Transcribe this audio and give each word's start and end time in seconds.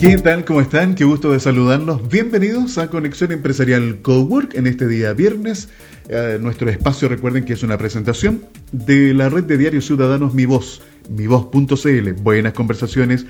¿Qué 0.00 0.16
tal? 0.16 0.46
¿Cómo 0.46 0.62
están? 0.62 0.94
Qué 0.94 1.04
gusto 1.04 1.30
de 1.30 1.40
saludarlos. 1.40 2.08
Bienvenidos 2.08 2.78
a 2.78 2.88
Conexión 2.88 3.32
Empresarial 3.32 3.98
Cowork 4.00 4.54
en 4.54 4.66
este 4.66 4.88
día 4.88 5.12
viernes. 5.12 5.68
Eh, 6.08 6.38
nuestro 6.40 6.70
espacio, 6.70 7.06
recuerden 7.06 7.44
que 7.44 7.52
es 7.52 7.62
una 7.62 7.76
presentación 7.76 8.42
de 8.72 9.12
la 9.12 9.28
red 9.28 9.44
de 9.44 9.58
diarios 9.58 9.84
ciudadanos 9.84 10.32
Mi 10.32 10.46
Voz, 10.46 10.80
mivoz.cl. 11.10 12.12
Buenas 12.22 12.54
conversaciones, 12.54 13.26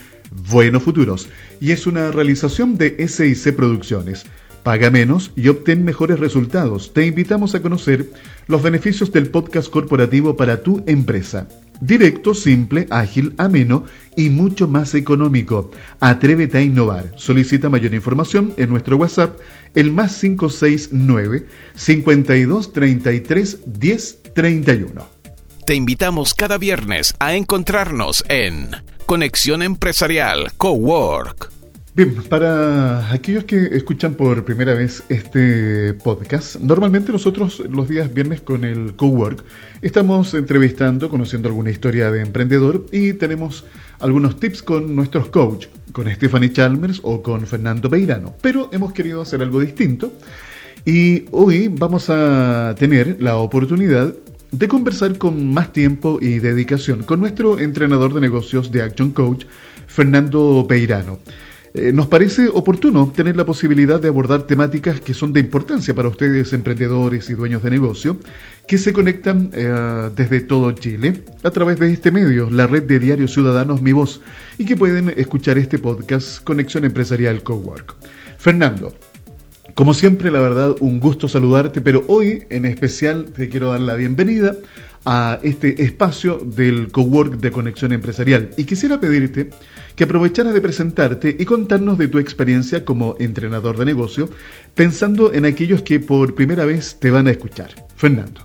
buenos 0.49 0.85
futuros. 0.85 1.29
Y 1.61 1.73
es 1.73 1.89
una 1.89 2.13
realización 2.13 2.79
de 2.79 3.05
SIC 3.09 3.57
Producciones. 3.57 4.27
Paga 4.63 4.91
menos 4.91 5.33
y 5.35 5.49
obtén 5.49 5.85
mejores 5.85 6.21
resultados. 6.21 6.95
Te 6.95 7.05
invitamos 7.05 7.57
a 7.57 7.63
conocer 7.63 8.11
los 8.47 8.63
beneficios 8.63 9.11
del 9.11 9.29
podcast 9.31 9.71
corporativo 9.71 10.37
para 10.37 10.63
tu 10.63 10.85
empresa. 10.87 11.49
Directo, 11.81 12.35
simple, 12.35 12.87
ágil, 12.91 13.35
ameno 13.39 13.85
y 14.17 14.29
mucho 14.29 14.69
más 14.69 14.95
económico. 14.95 15.71
Atrévete 15.99 16.59
a 16.59 16.63
innovar. 16.63 17.13
Solicita 17.17 17.71
mayor 17.71 17.95
información 17.95 18.53
en 18.57 18.69
nuestro 18.69 18.97
WhatsApp, 18.97 19.39
el 19.75 19.91
más 19.91 20.21
569 20.21 21.47
5233 21.75 23.59
1031. 23.81 25.21
Te 25.67 25.75
invitamos 25.75 26.35
cada 26.35 26.59
viernes 26.59 27.15
a 27.19 27.35
encontrarnos 27.35 28.25
en 28.29 28.71
Conexión 29.07 29.63
Empresarial 29.63 30.53
Cowork. 30.57 31.60
Bien, 31.93 32.15
para 32.29 33.13
aquellos 33.13 33.43
que 33.45 33.57
escuchan 33.73 34.15
por 34.15 34.45
primera 34.45 34.75
vez 34.75 35.03
este 35.09 35.93
podcast, 35.95 36.55
normalmente 36.61 37.11
nosotros 37.11 37.65
los 37.69 37.89
días 37.89 38.15
viernes 38.15 38.41
con 38.41 38.63
el 38.63 38.95
Cowork 38.95 39.43
estamos 39.83 40.33
entrevistando, 40.35 41.09
conociendo 41.09 41.49
alguna 41.49 41.71
historia 41.71 42.13
de 42.13 42.21
emprendedor 42.21 42.87
y 42.93 43.15
tenemos 43.15 43.65
algunos 43.99 44.39
tips 44.39 44.63
con 44.63 44.95
nuestros 44.95 45.31
coach, 45.31 45.67
con 45.91 46.09
Stephanie 46.09 46.53
Chalmers 46.53 47.01
o 47.03 47.23
con 47.23 47.45
Fernando 47.45 47.91
Peirano. 47.91 48.37
Pero 48.41 48.71
hemos 48.73 48.93
querido 48.93 49.23
hacer 49.23 49.43
algo 49.43 49.59
distinto 49.59 50.13
y 50.85 51.25
hoy 51.33 51.67
vamos 51.67 52.09
a 52.09 52.77
tener 52.79 53.17
la 53.21 53.39
oportunidad 53.39 54.15
de 54.53 54.69
conversar 54.69 55.19
con 55.19 55.53
más 55.53 55.73
tiempo 55.73 56.19
y 56.23 56.39
dedicación 56.39 57.03
con 57.03 57.19
nuestro 57.19 57.59
entrenador 57.59 58.15
de 58.15 58.21
negocios 58.21 58.71
de 58.71 58.83
Action 58.83 59.11
Coach, 59.11 59.45
Fernando 59.89 60.65
Peirano. 60.69 61.19
Eh, 61.73 61.93
nos 61.93 62.09
parece 62.09 62.49
oportuno 62.49 63.13
tener 63.15 63.37
la 63.37 63.45
posibilidad 63.45 64.01
de 64.01 64.09
abordar 64.09 64.43
temáticas 64.43 65.01
que 65.01 65.15
son 65.15 65.33
de 65.33 65.39
importancia 65.39 65.95
para 65.95 66.09
ustedes, 66.09 66.53
emprendedores 66.53 67.31
y 67.31 67.35
dueños 67.35 67.63
de 67.63 67.71
negocio, 67.71 68.17
que 68.67 68.77
se 68.77 68.93
conectan 68.93 69.51
eh, 69.53 70.11
desde 70.17 70.41
todo 70.41 70.73
Chile 70.73 71.23
a 71.45 71.51
través 71.51 71.79
de 71.79 71.93
este 71.93 72.11
medio, 72.11 72.51
la 72.51 72.67
red 72.67 72.83
de 72.83 72.99
diarios 72.99 73.33
ciudadanos 73.33 73.83
Mi 73.83 73.93
Voz, 73.93 74.21
y 74.59 74.65
que 74.65 74.77
pueden 74.77 75.11
escuchar 75.17 75.59
este 75.59 75.79
podcast 75.79 76.43
Conexión 76.43 76.85
Empresarial 76.85 77.45
Cowork. 77.45 77.95
Fernando, 78.37 78.93
como 79.75 79.95
siempre, 79.95 80.33
la 80.33 80.41
verdad, 80.41 80.75
un 80.81 80.99
gusto 80.99 81.29
saludarte, 81.29 81.81
pero 81.81 82.03
hoy 82.09 82.45
en 82.51 82.65
especial 82.65 83.27
te 83.27 83.49
quiero 83.49 83.71
dar 83.71 83.81
la 83.81 83.95
bienvenida 83.95 84.57
a 85.05 85.39
este 85.43 85.83
espacio 85.83 86.39
del 86.39 86.91
Cowork 86.91 87.41
de 87.41 87.51
Conexión 87.51 87.93
Empresarial 87.93 88.51
y 88.57 88.65
quisiera 88.65 89.01
pedirte 89.01 89.51
que 89.97 90.05
aprovecharas 90.05 90.55
de 90.55 90.61
presentarte 90.61 91.37
y 91.39 91.45
contarnos 91.45 91.99
de 91.99 92.09
tu 92.09 92.19
experiencia 92.19 92.85
como 92.85 93.17
entrenador 93.19 93.77
de 93.79 93.85
negocio, 93.85 94.31
pensando 94.75 95.33
en 95.33 95.45
aquellos 95.45 95.83
que 95.83 96.01
por 96.01 96.35
primera 96.35 96.65
vez 96.65 96.97
te 97.01 97.11
van 97.11 97.27
a 97.27 97.31
escuchar. 97.31 97.71
Fernando. 97.97 98.41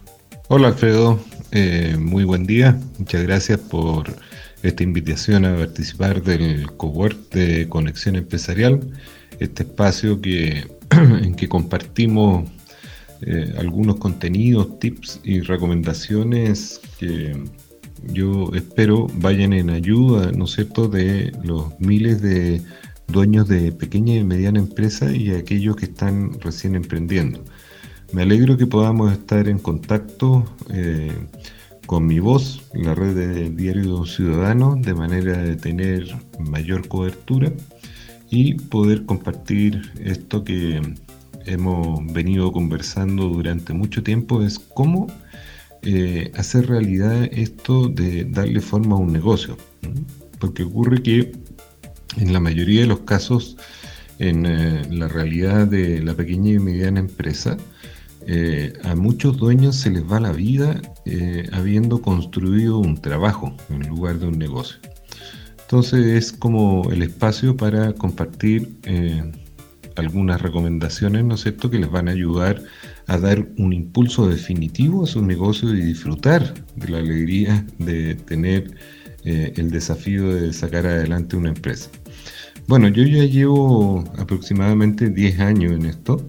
Hola 0.48 0.68
Alfredo, 0.68 1.20
eh, 1.52 1.96
muy 1.98 2.24
buen 2.24 2.46
día, 2.46 2.80
muchas 3.00 3.24
gracias 3.24 3.60
por 3.60 4.14
esta 4.62 4.84
invitación 4.84 5.46
a 5.46 5.56
participar 5.56 6.22
del 6.22 6.72
Cowork 6.72 7.32
de 7.32 7.68
Conexión 7.70 8.16
Empresarial, 8.16 8.80
este 9.40 9.64
espacio 9.64 10.22
que, 10.22 10.68
en 10.92 11.36
que 11.36 11.50
compartimos 11.50 12.50
eh, 13.22 13.54
algunos 13.58 13.96
contenidos, 13.96 14.78
tips 14.80 15.22
y 15.24 15.40
recomendaciones 15.42 16.82
que 17.00 17.36
yo 18.04 18.52
espero 18.54 19.08
vayan 19.16 19.54
en 19.54 19.70
ayuda, 19.70 20.32
¿no 20.32 20.46
es 20.46 20.58
de 20.58 21.32
los 21.44 21.80
miles 21.80 22.22
de 22.22 22.62
dueños 23.08 23.48
de 23.48 23.72
pequeña 23.72 24.16
y 24.16 24.24
mediana 24.24 24.60
empresa 24.60 25.12
y 25.12 25.32
aquellos 25.32 25.76
que 25.76 25.86
están 25.86 26.40
recién 26.40 26.76
emprendiendo. 26.76 27.44
Me 28.14 28.24
alegro 28.24 28.58
que 28.58 28.68
podamos 28.68 29.12
estar 29.12 29.48
en 29.48 29.60
contacto 29.60 30.46
eh, 30.72 31.12
con 31.86 32.06
mi 32.08 32.20
voz, 32.20 32.64
la 32.74 32.96
red 32.96 33.16
de 33.16 33.50
Diario 33.50 34.06
Ciudadano, 34.06 34.76
de 34.76 34.94
manera 34.94 35.38
de 35.38 35.56
tener 35.56 36.16
mayor 36.40 36.88
cobertura 36.88 37.52
y 38.30 38.56
poder 38.56 39.06
compartir 39.06 39.92
esto 40.04 40.44
que 40.44 40.82
hemos 41.46 42.12
venido 42.12 42.52
conversando 42.52 43.30
durante 43.30 43.74
mucho 43.74 44.02
tiempo, 44.02 44.42
es 44.42 44.58
cómo 44.60 45.08
eh, 45.86 46.32
hacer 46.36 46.68
realidad 46.68 47.30
esto 47.32 47.88
de 47.88 48.26
darle 48.26 48.60
forma 48.60 48.96
a 48.96 49.00
un 49.00 49.14
negocio. 49.14 49.56
Porque 50.40 50.64
ocurre 50.64 51.04
que 51.04 51.32
en 52.18 52.34
la 52.34 52.40
mayoría 52.40 52.82
de 52.82 52.88
los 52.88 53.02
casos, 53.02 53.56
en 54.18 54.46
eh, 54.46 54.82
la 54.90 55.08
realidad 55.08 55.68
de 55.68 56.02
la 56.02 56.16
pequeña 56.16 56.52
y 56.52 56.60
mediana 56.60 57.00
empresa, 57.00 57.58
eh, 58.26 58.74
a 58.84 58.96
muchos 58.96 59.38
dueños 59.38 59.76
se 59.76 59.92
les 59.92 60.04
va 60.04 60.20
la 60.20 60.32
vida 60.32 60.82
habiendo 61.52 62.02
construido 62.02 62.80
un 62.80 63.00
trabajo 63.00 63.56
en 63.70 63.88
lugar 63.88 64.18
de 64.18 64.28
un 64.28 64.40
negocio. 64.40 64.78
Entonces 65.62 66.06
es 66.06 66.32
como 66.32 66.90
el 66.92 67.04
espacio 67.04 67.56
para 67.56 67.94
compartir 67.94 68.76
algunas 69.96 70.42
recomendaciones, 70.42 71.24
¿no 71.24 71.36
es 71.36 71.42
cierto?, 71.42 71.70
que 71.70 71.80
les 71.80 71.90
van 71.90 72.08
a 72.08 72.12
ayudar 72.12 72.62
a 73.08 73.18
dar 73.18 73.48
un 73.58 73.74
impulso 73.74 74.28
definitivo 74.28 75.04
a 75.04 75.08
su 75.08 75.22
negocio 75.26 75.74
y 75.74 75.82
disfrutar 75.82 76.54
de 76.76 76.90
la 76.90 77.00
alegría 77.00 77.66
de 77.78 78.16
tener 78.16 78.76
eh, 79.24 79.54
el 79.56 79.72
desafío 79.72 80.34
de 80.34 80.54
sacar 80.54 80.86
adelante 80.86 81.36
una 81.36 81.50
empresa. 81.50 81.90
Bueno, 82.68 82.88
yo 82.88 83.04
ya 83.04 83.26
llevo 83.26 84.04
aproximadamente 84.18 85.10
10 85.10 85.40
años 85.40 85.72
en 85.74 85.86
esto, 85.86 86.28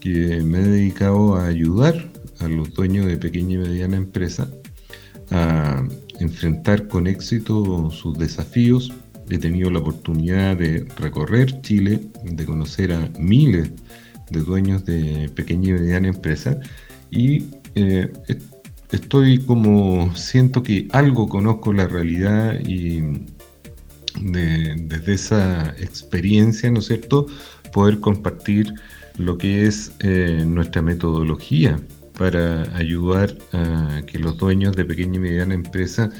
que 0.00 0.40
me 0.42 0.60
he 0.60 0.64
dedicado 0.64 1.36
a 1.36 1.46
ayudar 1.46 2.10
a 2.40 2.48
los 2.48 2.74
dueños 2.74 3.06
de 3.06 3.16
pequeña 3.16 3.54
y 3.54 3.58
mediana 3.58 3.96
empresa 3.96 4.48
a 5.30 5.82
enfrentar 6.20 6.88
con 6.88 7.06
éxito 7.06 7.90
sus 7.90 8.18
desafíos. 8.18 8.92
He 9.34 9.38
tenido 9.38 9.68
la 9.68 9.80
oportunidad 9.80 10.56
de 10.56 10.86
recorrer 10.96 11.60
Chile, 11.60 12.00
de 12.22 12.44
conocer 12.44 12.92
a 12.92 13.10
miles 13.18 13.68
de 14.30 14.40
dueños 14.40 14.84
de 14.84 15.28
pequeña 15.34 15.70
y 15.70 15.72
mediana 15.72 16.06
empresa 16.06 16.60
y 17.10 17.46
eh, 17.74 18.12
estoy 18.92 19.38
como 19.40 20.14
siento 20.14 20.62
que 20.62 20.86
algo 20.92 21.28
conozco 21.28 21.72
la 21.72 21.88
realidad 21.88 22.60
y 22.60 23.02
desde 24.20 25.12
esa 25.12 25.70
experiencia, 25.80 26.70
¿no 26.70 26.78
es 26.78 26.86
cierto?, 26.86 27.26
poder 27.72 27.98
compartir 27.98 28.72
lo 29.18 29.36
que 29.36 29.66
es 29.66 29.92
eh, 29.98 30.44
nuestra 30.46 30.80
metodología 30.80 31.80
para 32.16 32.62
ayudar 32.76 33.36
a 33.52 34.02
que 34.06 34.20
los 34.20 34.36
dueños 34.38 34.76
de 34.76 34.84
pequeña 34.84 35.16
y 35.16 35.18
mediana 35.18 35.54
empresa 35.54 36.10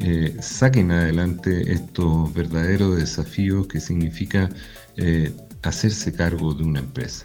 eh, 0.00 0.36
saquen 0.40 0.90
adelante 0.90 1.72
estos 1.72 2.32
verdaderos 2.34 2.96
desafíos 2.96 3.66
que 3.66 3.80
significa 3.80 4.48
hacerse 5.62 6.12
cargo 6.12 6.52
de 6.52 6.62
una 6.64 6.80
empresa. 6.80 7.24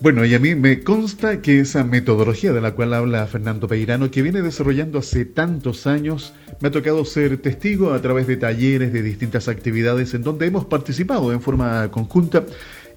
Bueno, 0.00 0.24
y 0.24 0.32
a 0.32 0.38
mí 0.38 0.54
me 0.54 0.84
consta 0.84 1.42
que 1.42 1.58
esa 1.58 1.82
metodología 1.82 2.52
de 2.52 2.60
la 2.60 2.72
cual 2.76 2.94
habla 2.94 3.26
Fernando 3.26 3.66
Peirano, 3.66 4.12
que 4.12 4.22
viene 4.22 4.42
desarrollando 4.42 5.00
hace 5.00 5.24
tantos 5.24 5.88
años, 5.88 6.34
me 6.60 6.68
ha 6.68 6.70
tocado 6.70 7.04
ser 7.04 7.38
testigo 7.38 7.92
a 7.92 8.00
través 8.00 8.28
de 8.28 8.36
talleres, 8.36 8.92
de 8.92 9.02
distintas 9.02 9.48
actividades 9.48 10.14
en 10.14 10.22
donde 10.22 10.46
hemos 10.46 10.66
participado 10.66 11.32
en 11.32 11.40
forma 11.40 11.90
conjunta 11.90 12.46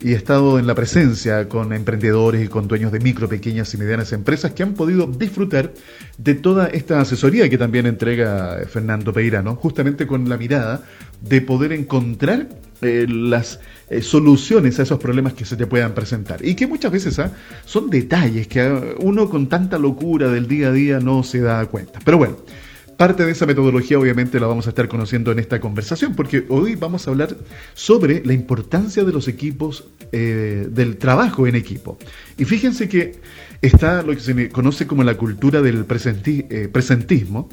y 0.04 0.14
he 0.14 0.16
estado 0.16 0.58
en 0.58 0.68
la 0.68 0.76
presencia 0.76 1.48
con 1.48 1.74
emprendedores 1.74 2.44
y 2.44 2.48
con 2.48 2.68
dueños 2.68 2.92
de 2.92 3.00
micro, 3.00 3.30
pequeñas 3.30 3.74
y 3.74 3.78
medianas 3.78 4.12
empresas 4.14 4.52
que 4.54 4.64
han 4.64 4.74
podido 4.74 5.06
disfrutar 5.08 5.74
de 6.18 6.36
toda 6.36 6.68
esta 6.68 7.02
asesoría 7.02 7.50
que 7.50 7.58
también 7.58 7.86
entrega 7.86 8.60
Fernando 8.68 9.14
Peirano, 9.14 9.56
justamente 9.56 10.08
con 10.08 10.28
la 10.28 10.38
mirada 10.38 10.84
de 11.22 11.42
poder 11.42 11.72
encontrar 11.72 12.50
eh, 12.82 13.06
las 13.08 13.60
eh, 13.90 14.02
soluciones 14.02 14.80
a 14.80 14.84
esos 14.84 15.00
problemas 15.00 15.34
que 15.34 15.46
se 15.46 15.56
te 15.56 15.68
puedan 15.68 15.94
presentar. 15.94 16.44
Y 16.44 16.56
que 16.56 16.66
muchas 16.66 16.92
veces 16.92 17.20
¿ah? 17.20 17.32
son 17.66 17.90
detalles 17.90 18.48
que 18.48 18.62
ah, 18.62 18.82
uno 19.00 19.30
con 19.30 19.48
tanta 19.50 19.78
locura 19.78 20.30
del 20.30 20.48
día 20.48 20.70
a 20.70 20.72
día 20.72 21.00
no 21.00 21.22
se 21.24 21.42
da 21.42 21.64
cuenta. 21.68 22.00
Pero 22.04 22.18
bueno, 22.18 22.38
parte 23.02 23.26
de 23.26 23.32
esa 23.32 23.48
metodología 23.48 23.98
obviamente 23.98 24.40
la 24.40 24.46
vamos 24.46 24.68
a 24.68 24.70
estar 24.70 24.88
conociendo 24.88 25.32
en 25.32 25.40
esta 25.40 25.60
conversación, 25.60 26.14
porque 26.14 26.46
hoy 26.50 26.76
vamos 26.76 27.08
a 27.08 27.10
hablar 27.10 27.36
sobre 27.74 28.24
la 28.24 28.34
importancia 28.34 29.04
de 29.04 29.12
los 29.12 29.28
equipos, 29.28 29.86
eh, 30.12 30.68
del 30.70 30.98
trabajo 30.98 31.48
en 31.48 31.56
equipo. 31.56 31.98
Y 32.38 32.46
fíjense 32.46 32.88
que 32.88 33.16
está 33.60 34.04
lo 34.04 34.14
que 34.14 34.20
se 34.20 34.50
conoce 34.50 34.86
como 34.86 35.04
la 35.04 35.16
cultura 35.16 35.64
del 35.64 35.84
presentismo, 35.84 37.50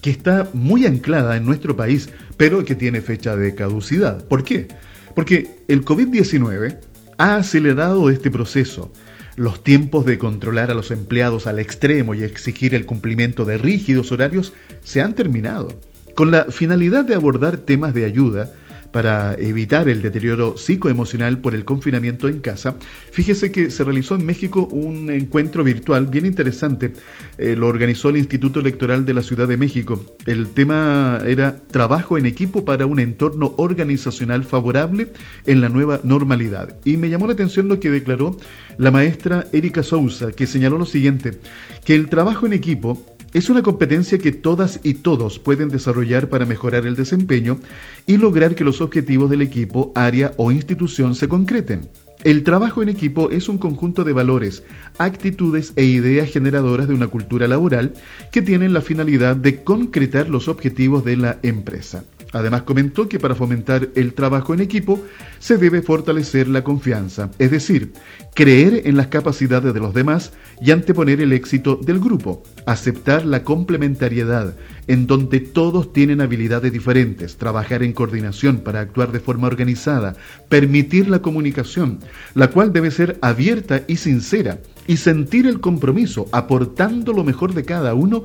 que 0.00 0.10
está 0.10 0.48
muy 0.52 0.86
anclada 0.86 1.36
en 1.36 1.44
nuestro 1.46 1.74
país, 1.74 2.08
pero 2.36 2.64
que 2.64 2.76
tiene 2.76 3.00
fecha 3.00 3.34
de 3.34 3.56
caducidad. 3.56 4.24
¿Por 4.24 4.44
qué? 4.44 4.68
Porque 5.16 5.64
el 5.66 5.84
COVID-19 5.84 6.78
ha 7.18 7.34
acelerado 7.34 8.08
este 8.08 8.30
proceso. 8.30 8.92
Los 9.40 9.64
tiempos 9.64 10.04
de 10.04 10.18
controlar 10.18 10.70
a 10.70 10.74
los 10.74 10.90
empleados 10.90 11.46
al 11.46 11.60
extremo 11.60 12.12
y 12.12 12.24
exigir 12.24 12.74
el 12.74 12.84
cumplimiento 12.84 13.46
de 13.46 13.56
rígidos 13.56 14.12
horarios 14.12 14.52
se 14.84 15.00
han 15.00 15.14
terminado. 15.14 15.68
Con 16.14 16.30
la 16.30 16.44
finalidad 16.50 17.06
de 17.06 17.14
abordar 17.14 17.56
temas 17.56 17.94
de 17.94 18.04
ayuda, 18.04 18.52
para 18.92 19.34
evitar 19.34 19.88
el 19.88 20.02
deterioro 20.02 20.56
psicoemocional 20.56 21.38
por 21.38 21.54
el 21.54 21.64
confinamiento 21.64 22.28
en 22.28 22.40
casa, 22.40 22.76
fíjese 23.12 23.52
que 23.52 23.70
se 23.70 23.84
realizó 23.84 24.14
en 24.14 24.26
México 24.26 24.68
un 24.70 25.10
encuentro 25.10 25.64
virtual 25.64 26.06
bien 26.06 26.26
interesante. 26.26 26.92
Eh, 27.38 27.56
lo 27.56 27.68
organizó 27.68 28.08
el 28.08 28.16
Instituto 28.16 28.60
Electoral 28.60 29.04
de 29.04 29.14
la 29.14 29.22
Ciudad 29.22 29.48
de 29.48 29.56
México. 29.56 30.04
El 30.26 30.48
tema 30.48 31.20
era 31.26 31.56
trabajo 31.70 32.18
en 32.18 32.26
equipo 32.26 32.64
para 32.64 32.86
un 32.86 32.98
entorno 33.00 33.54
organizacional 33.56 34.44
favorable 34.44 35.12
en 35.46 35.60
la 35.60 35.68
nueva 35.68 36.00
normalidad. 36.02 36.76
Y 36.84 36.96
me 36.96 37.08
llamó 37.08 37.26
la 37.26 37.34
atención 37.34 37.68
lo 37.68 37.80
que 37.80 37.90
declaró 37.90 38.36
la 38.78 38.90
maestra 38.90 39.46
Erika 39.52 39.82
Sousa, 39.82 40.32
que 40.32 40.46
señaló 40.46 40.78
lo 40.78 40.86
siguiente, 40.86 41.38
que 41.84 41.94
el 41.94 42.08
trabajo 42.08 42.46
en 42.46 42.52
equipo 42.52 43.04
es 43.32 43.48
una 43.48 43.62
competencia 43.62 44.18
que 44.18 44.32
todas 44.32 44.80
y 44.82 44.94
todos 44.94 45.38
pueden 45.38 45.68
desarrollar 45.68 46.28
para 46.28 46.46
mejorar 46.46 46.86
el 46.86 46.96
desempeño 46.96 47.58
y 48.06 48.16
lograr 48.16 48.54
que 48.54 48.64
los 48.64 48.80
objetivos 48.80 49.30
del 49.30 49.42
equipo, 49.42 49.92
área 49.94 50.32
o 50.36 50.50
institución 50.50 51.14
se 51.14 51.28
concreten. 51.28 51.88
El 52.22 52.42
trabajo 52.42 52.82
en 52.82 52.90
equipo 52.90 53.30
es 53.30 53.48
un 53.48 53.56
conjunto 53.56 54.04
de 54.04 54.12
valores, 54.12 54.62
actitudes 54.98 55.72
e 55.76 55.84
ideas 55.84 56.28
generadoras 56.30 56.86
de 56.86 56.94
una 56.94 57.06
cultura 57.06 57.48
laboral 57.48 57.94
que 58.30 58.42
tienen 58.42 58.74
la 58.74 58.82
finalidad 58.82 59.36
de 59.36 59.62
concretar 59.62 60.28
los 60.28 60.48
objetivos 60.48 61.02
de 61.04 61.16
la 61.16 61.38
empresa. 61.42 62.04
Además 62.32 62.62
comentó 62.62 63.08
que 63.08 63.18
para 63.18 63.34
fomentar 63.34 63.88
el 63.94 64.14
trabajo 64.14 64.54
en 64.54 64.60
equipo 64.60 65.02
se 65.38 65.56
debe 65.56 65.82
fortalecer 65.82 66.46
la 66.48 66.62
confianza, 66.62 67.30
es 67.38 67.50
decir, 67.50 67.92
creer 68.34 68.82
en 68.84 68.96
las 68.96 69.08
capacidades 69.08 69.74
de 69.74 69.80
los 69.80 69.94
demás 69.94 70.32
y 70.60 70.70
anteponer 70.70 71.20
el 71.20 71.32
éxito 71.32 71.76
del 71.76 71.98
grupo, 71.98 72.42
aceptar 72.66 73.24
la 73.24 73.42
complementariedad, 73.42 74.54
en 74.86 75.06
donde 75.06 75.40
todos 75.40 75.92
tienen 75.92 76.20
habilidades 76.20 76.72
diferentes, 76.72 77.36
trabajar 77.36 77.82
en 77.82 77.92
coordinación 77.92 78.58
para 78.58 78.80
actuar 78.80 79.10
de 79.10 79.20
forma 79.20 79.48
organizada, 79.48 80.14
permitir 80.48 81.08
la 81.08 81.22
comunicación, 81.22 81.98
la 82.34 82.48
cual 82.48 82.72
debe 82.72 82.90
ser 82.90 83.18
abierta 83.22 83.82
y 83.88 83.96
sincera, 83.96 84.60
y 84.86 84.98
sentir 84.98 85.46
el 85.46 85.60
compromiso, 85.60 86.26
aportando 86.32 87.12
lo 87.12 87.24
mejor 87.24 87.54
de 87.54 87.64
cada 87.64 87.94
uno 87.94 88.24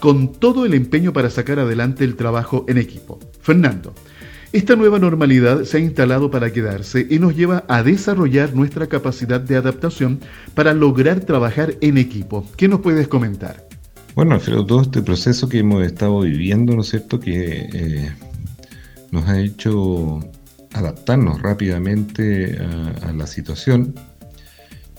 con 0.00 0.32
todo 0.32 0.64
el 0.64 0.74
empeño 0.74 1.12
para 1.12 1.30
sacar 1.30 1.58
adelante 1.58 2.04
el 2.04 2.16
trabajo 2.16 2.64
en 2.68 2.78
equipo. 2.78 3.20
Fernando, 3.40 3.94
esta 4.52 4.74
nueva 4.74 4.98
normalidad 4.98 5.62
se 5.62 5.76
ha 5.76 5.80
instalado 5.80 6.30
para 6.30 6.52
quedarse 6.52 7.06
y 7.08 7.20
nos 7.20 7.36
lleva 7.36 7.64
a 7.68 7.82
desarrollar 7.82 8.54
nuestra 8.54 8.88
capacidad 8.88 9.40
de 9.40 9.56
adaptación 9.56 10.20
para 10.54 10.74
lograr 10.74 11.20
trabajar 11.20 11.74
en 11.80 11.98
equipo. 11.98 12.44
¿Qué 12.56 12.66
nos 12.66 12.80
puedes 12.80 13.06
comentar? 13.06 13.68
Bueno, 14.16 14.34
Alfredo, 14.34 14.66
todo 14.66 14.82
este 14.82 15.02
proceso 15.02 15.48
que 15.48 15.60
hemos 15.60 15.84
estado 15.84 16.22
viviendo, 16.22 16.74
¿no 16.74 16.82
es 16.82 16.88
cierto?, 16.88 17.20
que 17.20 17.68
eh, 17.72 18.12
nos 19.12 19.28
ha 19.28 19.40
hecho 19.40 20.18
adaptarnos 20.72 21.40
rápidamente 21.42 22.58
a 23.02 23.12
la 23.12 23.26
situación 23.26 23.94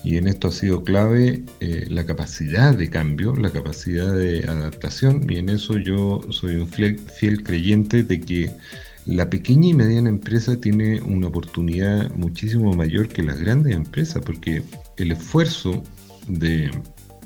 y 0.03 0.17
en 0.17 0.27
esto 0.27 0.47
ha 0.47 0.51
sido 0.51 0.83
clave 0.83 1.43
eh, 1.59 1.85
la 1.89 2.05
capacidad 2.05 2.75
de 2.75 2.89
cambio, 2.89 3.35
la 3.35 3.51
capacidad 3.51 4.13
de 4.13 4.43
adaptación, 4.47 5.29
y 5.29 5.37
en 5.37 5.49
eso 5.49 5.77
yo 5.77 6.21
soy 6.29 6.55
un 6.55 6.67
fiel, 6.67 7.43
creyente 7.43 8.03
de 8.03 8.19
que 8.19 8.51
la 9.05 9.29
pequeña 9.29 9.69
y 9.69 9.73
mediana 9.73 10.09
empresa 10.09 10.59
tiene 10.59 11.01
una 11.01 11.27
oportunidad 11.27 12.09
muchísimo 12.15 12.73
mayor 12.73 13.07
que 13.07 13.23
las 13.23 13.39
grandes 13.39 13.75
empresas, 13.75 14.23
porque 14.25 14.63
el 14.97 15.11
esfuerzo 15.11 15.83
de 16.27 16.71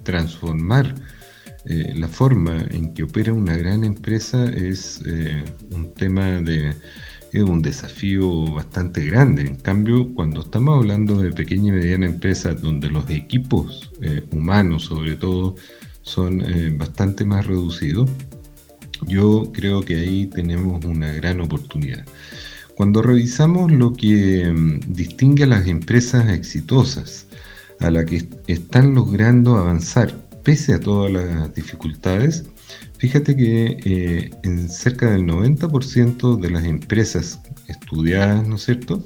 transformar 0.04 0.96
eh, 1.66 1.94
la 1.96 2.08
forma 2.08 2.64
en 2.72 2.94
que 2.94 3.04
opera 3.04 3.34
una 3.34 3.58
gran 3.58 3.84
empresa 3.84 4.46
es 4.46 5.02
eh, 5.06 5.44
un 5.72 5.94
tema 5.94 6.42
de 6.42 6.76
es 7.38 7.44
un 7.44 7.62
desafío 7.62 8.46
bastante 8.54 9.06
grande. 9.06 9.44
En 9.44 9.56
cambio, 9.56 10.14
cuando 10.14 10.42
estamos 10.42 10.78
hablando 10.78 11.22
de 11.22 11.32
pequeña 11.32 11.70
y 11.70 11.78
mediana 11.78 12.06
empresas, 12.06 12.62
donde 12.62 12.90
los 12.90 13.10
equipos 13.10 13.92
eh, 14.02 14.24
humanos, 14.32 14.86
sobre 14.86 15.16
todo, 15.16 15.56
son 16.02 16.42
eh, 16.42 16.74
bastante 16.78 17.26
más 17.26 17.46
reducidos, 17.46 18.10
yo 19.08 19.52
creo 19.54 19.82
que 19.82 19.96
ahí 19.96 20.28
tenemos 20.28 20.84
una 20.86 21.12
gran 21.14 21.42
oportunidad. 21.42 22.06
Cuando 22.76 23.02
revisamos 23.02 23.72
lo 23.72 23.94
que 23.94 24.52
mm, 24.52 24.94
distingue 24.94 25.44
a 25.44 25.48
las 25.48 25.68
empresas 25.68 26.30
exitosas, 26.30 27.28
a 27.80 27.92
las 27.92 28.06
que 28.06 28.28
están 28.48 28.96
logrando 28.96 29.56
avanzar 29.58 30.14
pese 30.44 30.74
a 30.74 30.80
todas 30.80 31.12
las 31.12 31.54
dificultades, 31.56 32.46
Fíjate 32.98 33.36
que 33.36 33.78
eh, 33.84 34.32
en 34.44 34.70
cerca 34.70 35.12
del 35.12 35.26
90% 35.26 36.40
de 36.40 36.50
las 36.50 36.64
empresas 36.64 37.40
estudiadas, 37.68 38.48
¿no 38.48 38.56
es 38.56 38.64
cierto? 38.64 39.04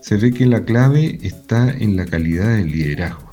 Se 0.00 0.16
ve 0.16 0.32
que 0.32 0.46
la 0.46 0.64
clave 0.64 1.18
está 1.22 1.70
en 1.70 1.96
la 1.96 2.06
calidad 2.06 2.56
del 2.56 2.72
liderazgo. 2.72 3.30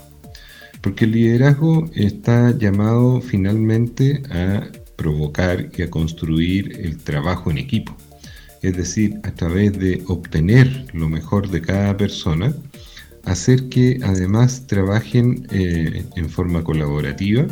Porque 0.81 1.05
el 1.05 1.11
liderazgo 1.11 1.89
está 1.95 2.55
llamado 2.57 3.21
finalmente 3.21 4.21
a 4.29 4.67
provocar 4.97 5.69
y 5.77 5.81
a 5.81 5.89
construir 5.89 6.77
el 6.79 6.97
trabajo 6.97 7.49
en 7.49 7.57
equipo. 7.57 7.95
Es 8.61 8.75
decir, 8.75 9.19
a 9.23 9.31
través 9.31 9.77
de 9.77 10.03
obtener 10.07 10.87
lo 10.93 11.07
mejor 11.07 11.49
de 11.49 11.61
cada 11.61 11.95
persona, 11.95 12.53
hacer 13.23 13.69
que 13.69 13.99
además 14.03 14.65
trabajen 14.67 15.47
eh, 15.51 16.05
en 16.15 16.29
forma 16.29 16.63
colaborativa 16.63 17.45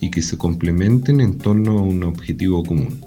y 0.00 0.10
que 0.10 0.22
se 0.22 0.36
complementen 0.36 1.20
en 1.20 1.38
torno 1.38 1.78
a 1.78 1.82
un 1.82 2.02
objetivo 2.04 2.64
común. 2.64 3.00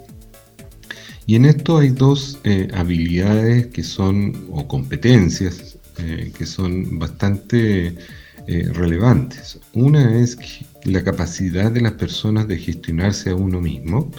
Y 1.26 1.36
en 1.36 1.44
esto 1.44 1.78
hay 1.78 1.90
dos 1.90 2.38
eh, 2.44 2.68
habilidades 2.74 3.68
que 3.68 3.84
son, 3.84 4.46
o 4.50 4.66
competencias, 4.66 5.78
eh, 5.98 6.32
que 6.36 6.46
son 6.46 6.98
bastante 6.98 7.94
eh, 8.46 8.68
relevantes. 8.72 9.60
Una 9.72 10.18
es 10.18 10.36
la 10.84 11.04
capacidad 11.04 11.70
de 11.70 11.80
las 11.80 11.92
personas 11.92 12.48
de 12.48 12.58
gestionarse 12.58 13.30
a 13.30 13.36
uno 13.36 13.60
mismo, 13.60 14.10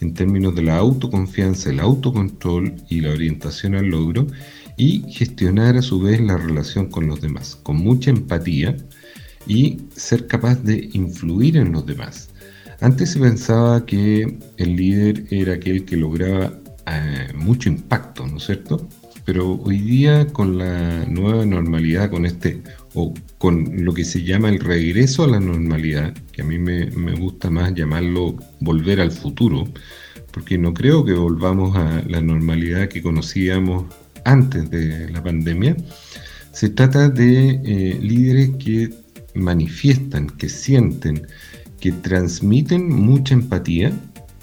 en 0.00 0.14
términos 0.14 0.54
de 0.54 0.62
la 0.62 0.76
autoconfianza, 0.78 1.70
el 1.70 1.78
autocontrol 1.78 2.74
y 2.88 3.00
la 3.00 3.10
orientación 3.10 3.76
al 3.76 3.86
logro, 3.86 4.26
y 4.76 5.04
gestionar 5.12 5.76
a 5.76 5.82
su 5.82 6.00
vez 6.00 6.20
la 6.20 6.36
relación 6.36 6.86
con 6.86 7.06
los 7.06 7.20
demás, 7.20 7.54
con 7.54 7.76
mucha 7.76 8.10
empatía, 8.10 8.76
y 9.46 9.78
ser 9.94 10.26
capaz 10.26 10.62
de 10.62 10.90
influir 10.92 11.56
en 11.56 11.72
los 11.72 11.86
demás. 11.86 12.30
Antes 12.80 13.10
se 13.10 13.20
pensaba 13.20 13.84
que 13.84 14.38
el 14.56 14.76
líder 14.76 15.26
era 15.30 15.54
aquel 15.54 15.84
que 15.84 15.96
lograba 15.96 16.52
eh, 16.86 17.28
mucho 17.34 17.68
impacto, 17.68 18.26
¿no 18.26 18.38
es 18.38 18.44
cierto? 18.44 18.88
Pero 19.24 19.60
hoy 19.62 19.78
día 19.78 20.26
con 20.26 20.58
la 20.58 21.04
nueva 21.04 21.44
normalidad, 21.44 22.10
con 22.10 22.24
este, 22.24 22.62
o 22.94 23.12
con 23.38 23.84
lo 23.84 23.92
que 23.92 24.04
se 24.04 24.22
llama 24.24 24.48
el 24.48 24.60
regreso 24.60 25.24
a 25.24 25.28
la 25.28 25.40
normalidad, 25.40 26.14
que 26.32 26.42
a 26.42 26.44
mí 26.44 26.58
me, 26.58 26.86
gusta 27.16 27.50
más 27.50 27.74
llamarlo 27.74 28.36
volver 28.60 29.00
al 29.00 29.12
futuro, 29.12 29.68
porque 30.32 30.56
no 30.56 30.72
creo 30.72 31.04
que 31.04 31.12
volvamos 31.12 31.76
a 31.76 32.02
la 32.08 32.20
normalidad 32.20 32.88
que 32.88 33.02
conocíamos 33.02 33.84
antes 34.24 34.70
de 34.70 35.10
la 35.10 35.22
pandemia, 35.22 35.76
se 36.52 36.70
trata 36.70 37.08
de 37.08 37.60
eh, 37.64 37.98
líderes 38.00 38.50
que 38.58 38.90
manifiestan, 39.34 40.28
que 40.28 40.48
sienten, 40.48 41.26
que 41.80 41.92
transmiten 41.92 42.88
mucha 42.88 43.34
empatía 43.34 43.92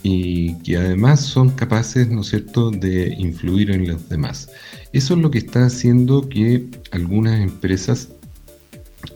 y 0.04 0.56
que 0.60 0.78
además 0.78 1.22
son 1.22 1.50
capaces, 1.50 2.08
¿no 2.10 2.22
es 2.22 2.28
cierto?, 2.28 2.72
de 2.72 3.14
influir 3.18 3.72
en 3.72 3.88
los 3.88 4.08
demás. 4.10 4.50
Eso 4.94 5.16
es 5.16 5.20
lo 5.20 5.32
que 5.32 5.40
está 5.40 5.66
haciendo 5.66 6.28
que 6.30 6.68
algunas 6.92 7.40
empresas 7.42 8.10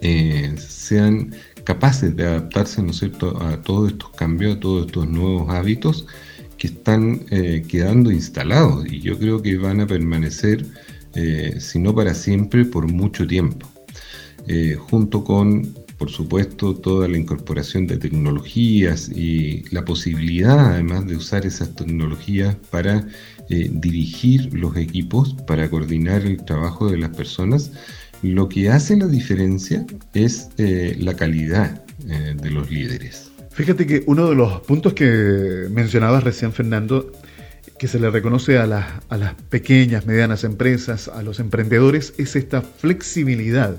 eh, 0.01 0.53
sean 0.57 1.33
capaces 1.63 2.15
de 2.15 2.25
adaptarse, 2.25 2.81
¿no 2.81 2.91
es 2.91 2.97
cierto?, 2.97 3.41
a 3.41 3.61
todos 3.61 3.91
estos 3.91 4.09
cambios, 4.11 4.57
a 4.57 4.59
todos 4.59 4.87
estos 4.87 5.07
nuevos 5.07 5.49
hábitos 5.49 6.05
que 6.57 6.67
están 6.67 7.25
eh, 7.31 7.63
quedando 7.67 8.11
instalados 8.11 8.85
y 8.85 8.99
yo 8.99 9.17
creo 9.17 9.41
que 9.41 9.57
van 9.57 9.79
a 9.79 9.87
permanecer, 9.87 10.65
eh, 11.15 11.55
si 11.59 11.79
no 11.79 11.95
para 11.95 12.13
siempre, 12.13 12.65
por 12.65 12.91
mucho 12.91 13.25
tiempo. 13.25 13.70
Eh, 14.47 14.75
junto 14.75 15.23
con, 15.23 15.73
por 15.97 16.09
supuesto, 16.09 16.75
toda 16.75 17.07
la 17.07 17.17
incorporación 17.17 17.87
de 17.87 17.97
tecnologías 17.97 19.09
y 19.09 19.63
la 19.71 19.85
posibilidad 19.85 20.73
además 20.73 21.05
de 21.07 21.15
usar 21.15 21.45
esas 21.45 21.75
tecnologías 21.75 22.55
para 22.69 23.07
eh, 23.49 23.69
dirigir 23.71 24.53
los 24.53 24.75
equipos, 24.77 25.35
para 25.45 25.69
coordinar 25.69 26.25
el 26.25 26.43
trabajo 26.43 26.89
de 26.89 26.97
las 26.97 27.15
personas, 27.15 27.71
lo 28.23 28.49
que 28.49 28.69
hace 28.69 28.97
la 28.97 29.07
diferencia 29.07 29.85
es 30.13 30.49
eh, 30.57 30.95
la 30.99 31.15
calidad 31.15 31.83
de 32.01 32.49
los 32.49 32.71
líderes. 32.71 33.29
Fíjate 33.51 33.85
que 33.85 34.03
uno 34.07 34.27
de 34.27 34.35
los 34.35 34.61
puntos 34.61 34.93
que 34.93 35.67
mencionabas 35.69 36.23
recién, 36.23 36.51
Fernando, 36.51 37.11
que 37.77 37.87
se 37.87 37.99
le 37.99 38.09
reconoce 38.09 38.57
a 38.57 38.65
las, 38.65 38.87
a 39.09 39.17
las 39.17 39.35
pequeñas, 39.35 40.07
medianas 40.07 40.43
empresas, 40.43 41.07
a 41.07 41.21
los 41.21 41.39
emprendedores, 41.39 42.15
es 42.17 42.35
esta 42.35 42.63
flexibilidad 42.63 43.75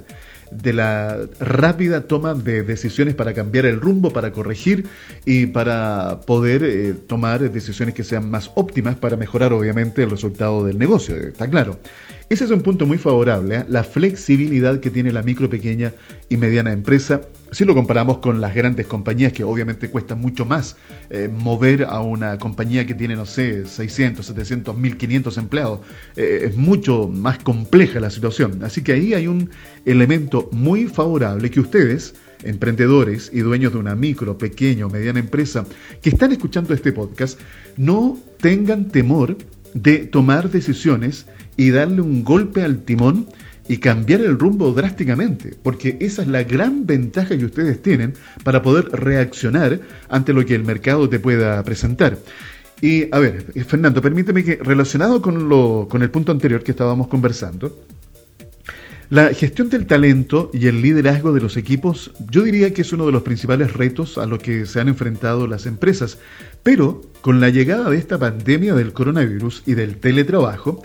de 0.52 0.72
la 0.72 1.18
rápida 1.40 2.02
toma 2.02 2.34
de 2.34 2.62
decisiones 2.62 3.14
para 3.14 3.34
cambiar 3.34 3.66
el 3.66 3.80
rumbo, 3.80 4.12
para 4.12 4.32
corregir 4.32 4.86
y 5.24 5.46
para 5.46 6.20
poder 6.26 6.62
eh, 6.64 6.94
tomar 7.06 7.40
decisiones 7.50 7.94
que 7.94 8.04
sean 8.04 8.30
más 8.30 8.50
óptimas 8.54 8.96
para 8.96 9.16
mejorar 9.16 9.52
obviamente 9.52 10.02
el 10.02 10.10
resultado 10.10 10.64
del 10.64 10.78
negocio, 10.78 11.16
está 11.16 11.48
claro. 11.48 11.78
Ese 12.32 12.44
es 12.44 12.50
un 12.50 12.62
punto 12.62 12.86
muy 12.86 12.96
favorable, 12.96 13.56
¿eh? 13.56 13.64
la 13.68 13.84
flexibilidad 13.84 14.80
que 14.80 14.88
tiene 14.88 15.12
la 15.12 15.22
micro, 15.22 15.50
pequeña 15.50 15.92
y 16.30 16.38
mediana 16.38 16.72
empresa. 16.72 17.20
Si 17.50 17.66
lo 17.66 17.74
comparamos 17.74 18.20
con 18.20 18.40
las 18.40 18.54
grandes 18.54 18.86
compañías, 18.86 19.34
que 19.34 19.44
obviamente 19.44 19.90
cuesta 19.90 20.14
mucho 20.14 20.46
más 20.46 20.76
eh, 21.10 21.28
mover 21.30 21.84
a 21.84 22.00
una 22.00 22.38
compañía 22.38 22.86
que 22.86 22.94
tiene, 22.94 23.16
no 23.16 23.26
sé, 23.26 23.66
600, 23.66 24.24
700, 24.24 24.74
1500 24.74 25.36
empleados, 25.36 25.80
eh, 26.16 26.44
es 26.44 26.56
mucho 26.56 27.06
más 27.06 27.36
compleja 27.40 28.00
la 28.00 28.08
situación. 28.08 28.64
Así 28.64 28.80
que 28.80 28.94
ahí 28.94 29.12
hay 29.12 29.26
un 29.26 29.50
elemento 29.84 30.48
muy 30.52 30.86
favorable 30.86 31.50
que 31.50 31.60
ustedes, 31.60 32.14
emprendedores 32.44 33.28
y 33.30 33.40
dueños 33.40 33.74
de 33.74 33.78
una 33.78 33.94
micro, 33.94 34.38
pequeña 34.38 34.86
o 34.86 34.88
mediana 34.88 35.20
empresa 35.20 35.66
que 36.00 36.08
están 36.08 36.32
escuchando 36.32 36.72
este 36.72 36.92
podcast, 36.92 37.38
no 37.76 38.18
tengan 38.40 38.88
temor 38.88 39.36
de 39.74 39.98
tomar 39.98 40.50
decisiones 40.50 41.26
y 41.56 41.70
darle 41.70 42.00
un 42.00 42.24
golpe 42.24 42.62
al 42.62 42.82
timón 42.82 43.26
y 43.68 43.78
cambiar 43.78 44.20
el 44.20 44.38
rumbo 44.38 44.72
drásticamente, 44.72 45.54
porque 45.62 45.96
esa 46.00 46.22
es 46.22 46.28
la 46.28 46.42
gran 46.42 46.86
ventaja 46.86 47.36
que 47.38 47.44
ustedes 47.44 47.80
tienen 47.80 48.14
para 48.44 48.62
poder 48.62 48.86
reaccionar 48.90 49.80
ante 50.08 50.32
lo 50.32 50.44
que 50.44 50.54
el 50.54 50.64
mercado 50.64 51.08
te 51.08 51.20
pueda 51.20 51.62
presentar. 51.62 52.18
Y 52.80 53.06
a 53.14 53.20
ver, 53.20 53.46
Fernando, 53.64 54.02
permíteme 54.02 54.42
que 54.42 54.56
relacionado 54.56 55.22
con, 55.22 55.48
lo, 55.48 55.86
con 55.88 56.02
el 56.02 56.10
punto 56.10 56.32
anterior 56.32 56.64
que 56.64 56.72
estábamos 56.72 57.06
conversando, 57.06 57.84
la 59.12 59.34
gestión 59.34 59.68
del 59.68 59.86
talento 59.86 60.50
y 60.54 60.68
el 60.68 60.80
liderazgo 60.80 61.34
de 61.34 61.42
los 61.42 61.58
equipos, 61.58 62.12
yo 62.30 62.42
diría 62.42 62.72
que 62.72 62.80
es 62.80 62.94
uno 62.94 63.04
de 63.04 63.12
los 63.12 63.22
principales 63.22 63.74
retos 63.74 64.16
a 64.16 64.24
los 64.24 64.38
que 64.38 64.64
se 64.64 64.80
han 64.80 64.88
enfrentado 64.88 65.46
las 65.46 65.66
empresas. 65.66 66.16
Pero 66.62 67.02
con 67.20 67.38
la 67.38 67.50
llegada 67.50 67.90
de 67.90 67.98
esta 67.98 68.18
pandemia 68.18 68.74
del 68.74 68.94
coronavirus 68.94 69.64
y 69.66 69.74
del 69.74 69.98
teletrabajo, 69.98 70.82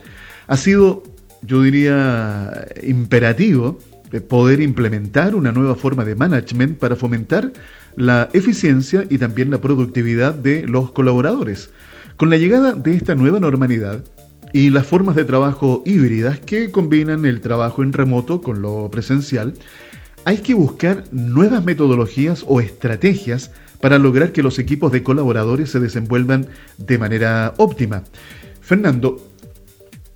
ha 0.48 0.58
sido, 0.58 1.04
yo 1.42 1.62
diría, 1.62 2.68
imperativo 2.84 3.80
poder 4.28 4.62
implementar 4.62 5.36
una 5.36 5.52
nueva 5.52 5.76
forma 5.76 6.06
de 6.06 6.16
management 6.16 6.78
para 6.78 6.96
fomentar 6.96 7.52
la 7.96 8.30
eficiencia 8.34 9.06
y 9.10 9.18
también 9.18 9.52
la 9.52 9.60
productividad 9.60 10.34
de 10.34 10.66
los 10.66 10.92
colaboradores. 10.92 11.70
Con 12.16 12.30
la 12.30 12.38
llegada 12.38 12.74
de 12.74 12.96
esta 12.96 13.16
nueva 13.16 13.40
normalidad 13.40 14.04
y 14.54 14.70
las 14.70 14.88
formas 14.88 15.16
de 15.16 15.26
trabajo 15.26 15.84
híbridas 15.86 16.40
que 16.40 16.72
combinan 16.72 17.26
el 17.26 17.42
trabajo 17.42 17.84
en 17.84 17.94
remoto 17.94 18.42
con 18.42 18.62
lo 18.62 18.90
presencial, 18.90 19.54
hay 20.26 20.38
que 20.38 20.54
buscar 20.54 21.04
nuevas 21.12 21.64
metodologías 21.64 22.44
o 22.48 22.62
estrategias 22.62 23.52
para 23.82 23.98
lograr 23.98 24.32
que 24.32 24.44
los 24.44 24.58
equipos 24.58 24.92
de 24.92 25.04
colaboradores 25.04 25.72
se 25.72 25.80
desenvuelvan 25.80 26.48
de 26.78 26.98
manera 26.98 27.54
óptima. 27.58 28.04
Fernando, 28.62 29.27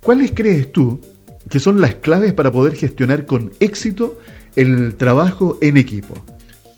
¿cuáles 0.02 0.32
crees 0.34 0.70
tú 0.72 1.00
que 1.48 1.60
son 1.60 1.80
las 1.80 1.94
claves 1.96 2.32
para 2.32 2.52
poder 2.52 2.74
gestionar 2.74 3.24
con 3.24 3.52
éxito 3.60 4.18
el 4.56 4.94
trabajo 4.96 5.58
en 5.62 5.76
equipo? 5.76 6.14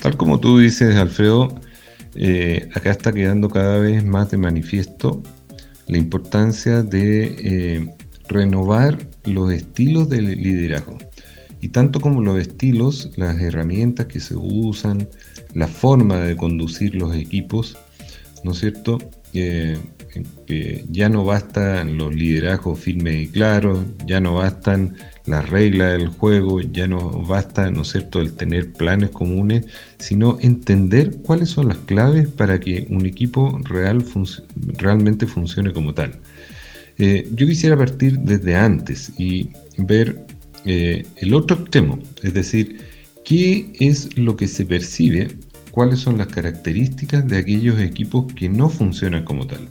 Tal 0.00 0.16
como 0.16 0.38
tú 0.38 0.58
dices, 0.58 0.94
Alfredo, 0.96 1.60
eh, 2.14 2.68
acá 2.74 2.90
está 2.90 3.12
quedando 3.12 3.48
cada 3.48 3.78
vez 3.78 4.04
más 4.04 4.30
de 4.30 4.36
manifiesto 4.36 5.22
la 5.86 5.98
importancia 5.98 6.82
de 6.82 7.36
eh, 7.38 7.94
renovar 8.28 8.98
los 9.24 9.52
estilos 9.52 10.08
de 10.08 10.22
liderazgo. 10.22 10.98
Y 11.60 11.68
tanto 11.68 12.00
como 12.00 12.20
los 12.20 12.38
estilos, 12.38 13.10
las 13.16 13.40
herramientas 13.40 14.06
que 14.06 14.20
se 14.20 14.36
usan, 14.36 15.08
la 15.54 15.66
forma 15.66 16.18
de 16.18 16.36
conducir 16.36 16.94
los 16.94 17.14
equipos, 17.16 17.76
¿no 18.42 18.52
es 18.52 18.58
cierto? 18.58 18.98
Ya 20.88 21.08
no 21.08 21.24
bastan 21.24 21.98
los 21.98 22.14
liderazgos 22.14 22.78
firmes 22.78 23.22
y 23.22 23.28
claros, 23.28 23.80
ya 24.06 24.20
no 24.20 24.34
bastan 24.34 24.96
las 25.26 25.48
reglas 25.48 25.98
del 25.98 26.08
juego, 26.08 26.60
ya 26.60 26.86
no 26.86 27.10
basta, 27.22 27.70
¿no 27.70 27.82
es 27.82 27.88
cierto?, 27.88 28.20
el 28.20 28.32
tener 28.32 28.72
planes 28.72 29.10
comunes, 29.10 29.66
sino 29.98 30.38
entender 30.40 31.16
cuáles 31.22 31.50
son 31.50 31.68
las 31.68 31.78
claves 31.78 32.28
para 32.28 32.60
que 32.60 32.86
un 32.90 33.06
equipo 33.06 33.58
real 33.64 34.04
realmente 34.76 35.26
funcione 35.26 35.72
como 35.72 35.94
tal. 35.94 36.18
Eh, 36.98 37.28
yo 37.32 37.46
quisiera 37.46 37.76
partir 37.76 38.18
desde 38.20 38.54
antes 38.54 39.12
y 39.18 39.50
ver 39.78 40.26
eh, 40.64 41.04
el 41.16 41.34
otro 41.34 41.56
extremo, 41.56 41.98
es 42.22 42.34
decir, 42.34 42.78
qué 43.24 43.72
es 43.80 44.16
lo 44.16 44.36
que 44.36 44.46
se 44.46 44.64
percibe, 44.64 45.28
cuáles 45.70 46.00
son 46.00 46.18
las 46.18 46.28
características 46.28 47.26
de 47.26 47.38
aquellos 47.38 47.80
equipos 47.80 48.32
que 48.34 48.48
no 48.48 48.68
funcionan 48.68 49.24
como 49.24 49.46
tal. 49.46 49.68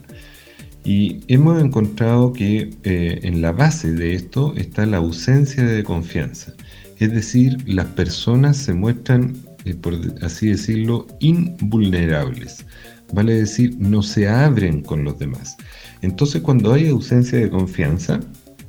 Y 0.84 1.20
hemos 1.28 1.62
encontrado 1.62 2.32
que 2.34 2.70
eh, 2.82 3.20
en 3.22 3.40
la 3.40 3.52
base 3.52 3.92
de 3.92 4.14
esto 4.14 4.52
está 4.56 4.84
la 4.84 4.98
ausencia 4.98 5.64
de 5.64 5.82
confianza. 5.82 6.52
Es 6.98 7.12
decir, 7.12 7.56
las 7.66 7.86
personas 7.86 8.58
se 8.58 8.74
muestran, 8.74 9.34
eh, 9.64 9.74
por 9.74 9.98
así 10.22 10.48
decirlo, 10.48 11.06
invulnerables. 11.20 12.66
Vale 13.12 13.34
decir, 13.34 13.74
no 13.78 14.02
se 14.02 14.28
abren 14.28 14.82
con 14.82 15.04
los 15.04 15.18
demás. 15.18 15.56
Entonces, 16.02 16.42
cuando 16.42 16.72
hay 16.74 16.88
ausencia 16.88 17.38
de 17.38 17.48
confianza, 17.48 18.20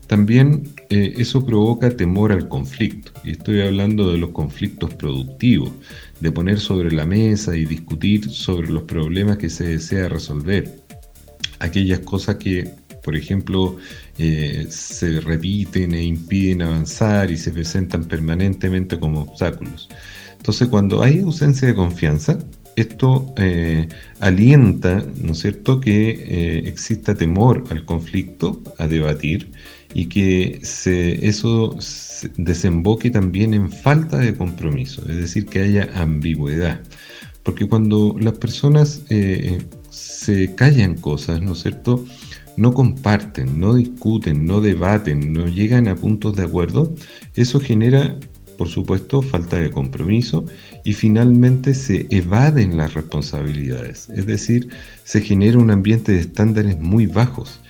también 0.07 0.63
eh, 0.89 1.13
eso 1.17 1.45
provoca 1.45 1.89
temor 1.89 2.31
al 2.31 2.47
conflicto. 2.47 3.11
Y 3.25 3.31
estoy 3.31 3.61
hablando 3.61 4.11
de 4.11 4.19
los 4.19 4.29
conflictos 4.29 4.93
productivos, 4.93 5.71
de 6.21 6.31
poner 6.31 6.59
sobre 6.59 6.91
la 6.91 7.05
mesa 7.05 7.57
y 7.57 7.65
discutir 7.65 8.29
sobre 8.29 8.69
los 8.69 8.83
problemas 8.83 9.37
que 9.37 9.49
se 9.49 9.67
desea 9.67 10.07
resolver. 10.07 10.84
Aquellas 11.59 11.99
cosas 11.99 12.35
que, 12.35 12.69
por 13.03 13.15
ejemplo, 13.15 13.77
eh, 14.17 14.67
se 14.69 15.19
repiten 15.21 15.93
e 15.93 16.03
impiden 16.03 16.61
avanzar 16.61 17.31
y 17.31 17.37
se 17.37 17.51
presentan 17.51 18.05
permanentemente 18.05 18.99
como 18.99 19.21
obstáculos. 19.21 19.89
Entonces, 20.37 20.67
cuando 20.67 21.01
hay 21.01 21.19
ausencia 21.19 21.67
de 21.67 21.75
confianza, 21.75 22.37
esto 22.75 23.33
eh, 23.37 23.87
alienta, 24.19 25.03
¿no 25.21 25.31
es 25.31 25.39
cierto?, 25.39 25.79
que 25.79 26.59
exista 26.65 27.15
temor 27.15 27.63
al 27.69 27.85
conflicto, 27.85 28.61
a 28.77 28.87
debatir, 28.87 29.49
y 29.95 30.07
que 30.07 30.59
se, 30.61 31.25
eso 31.25 31.77
desemboque 32.35 33.09
también 33.09 33.53
en 33.53 33.71
falta 33.71 34.17
de 34.17 34.35
compromiso, 34.35 35.01
es 35.09 35.15
decir, 35.15 35.45
que 35.45 35.61
haya 35.61 35.89
ambigüedad. 35.95 36.81
Porque 37.43 37.65
cuando 37.65 38.13
las 38.19 38.33
personas 38.33 39.03
eh, 39.09 39.59
se 39.95 40.53
callan 40.55 40.95
cosas, 40.95 41.41
¿no 41.41 41.53
es 41.53 41.61
cierto? 41.61 42.03
No 42.57 42.73
comparten, 42.73 43.59
no 43.59 43.75
discuten, 43.75 44.45
no 44.45 44.59
debaten, 44.59 45.31
no 45.31 45.47
llegan 45.47 45.87
a 45.87 45.95
puntos 45.95 46.35
de 46.35 46.43
acuerdo, 46.43 46.93
eso 47.35 47.59
genera, 47.59 48.17
por 48.57 48.67
supuesto, 48.67 49.21
falta 49.21 49.57
de 49.57 49.71
compromiso 49.71 50.45
y 50.83 50.93
finalmente 50.93 51.73
se 51.73 52.07
evaden 52.09 52.77
las 52.77 52.93
responsabilidades. 52.93 54.09
Es 54.09 54.25
decir, 54.25 54.69
se 55.03 55.21
genera 55.21 55.57
un 55.57 55.71
ambiente 55.71 56.11
de 56.11 56.19
estándares 56.19 56.77
muy 56.79 57.05
bajos 57.07 57.61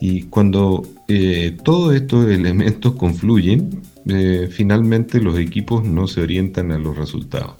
y 0.00 0.22
cuando 0.22 0.86
eh, 1.08 1.56
todos 1.64 1.94
estos 1.94 2.30
elementos 2.30 2.94
confluyen, 2.94 3.82
eh, 4.06 4.48
finalmente 4.50 5.20
los 5.20 5.38
equipos 5.38 5.84
no 5.84 6.06
se 6.06 6.20
orientan 6.20 6.72
a 6.72 6.78
los 6.78 6.96
resultados. 6.96 7.54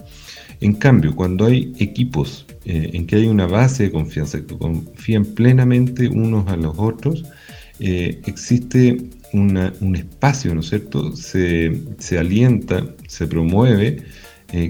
En 0.63 0.75
cambio, 0.75 1.15
cuando 1.17 1.47
hay 1.47 1.73
equipos 1.79 2.47
eh, 2.65 2.91
en 2.93 3.07
que 3.07 3.17
hay 3.17 3.27
una 3.27 3.47
base 3.47 3.85
de 3.85 3.91
confianza, 3.91 4.39
que 4.39 4.57
confían 4.57 5.25
plenamente 5.25 6.09
unos 6.09 6.47
a 6.49 6.57
los 6.57 6.79
otros, 6.79 7.25
existe 7.81 9.11
un 9.33 9.97
espacio, 9.97 10.55
¿no 10.55 10.61
es 10.61 10.69
cierto? 10.69 11.17
Se, 11.17 11.73
alienta, 12.17 12.87
se 13.09 13.27
promueve 13.27 14.05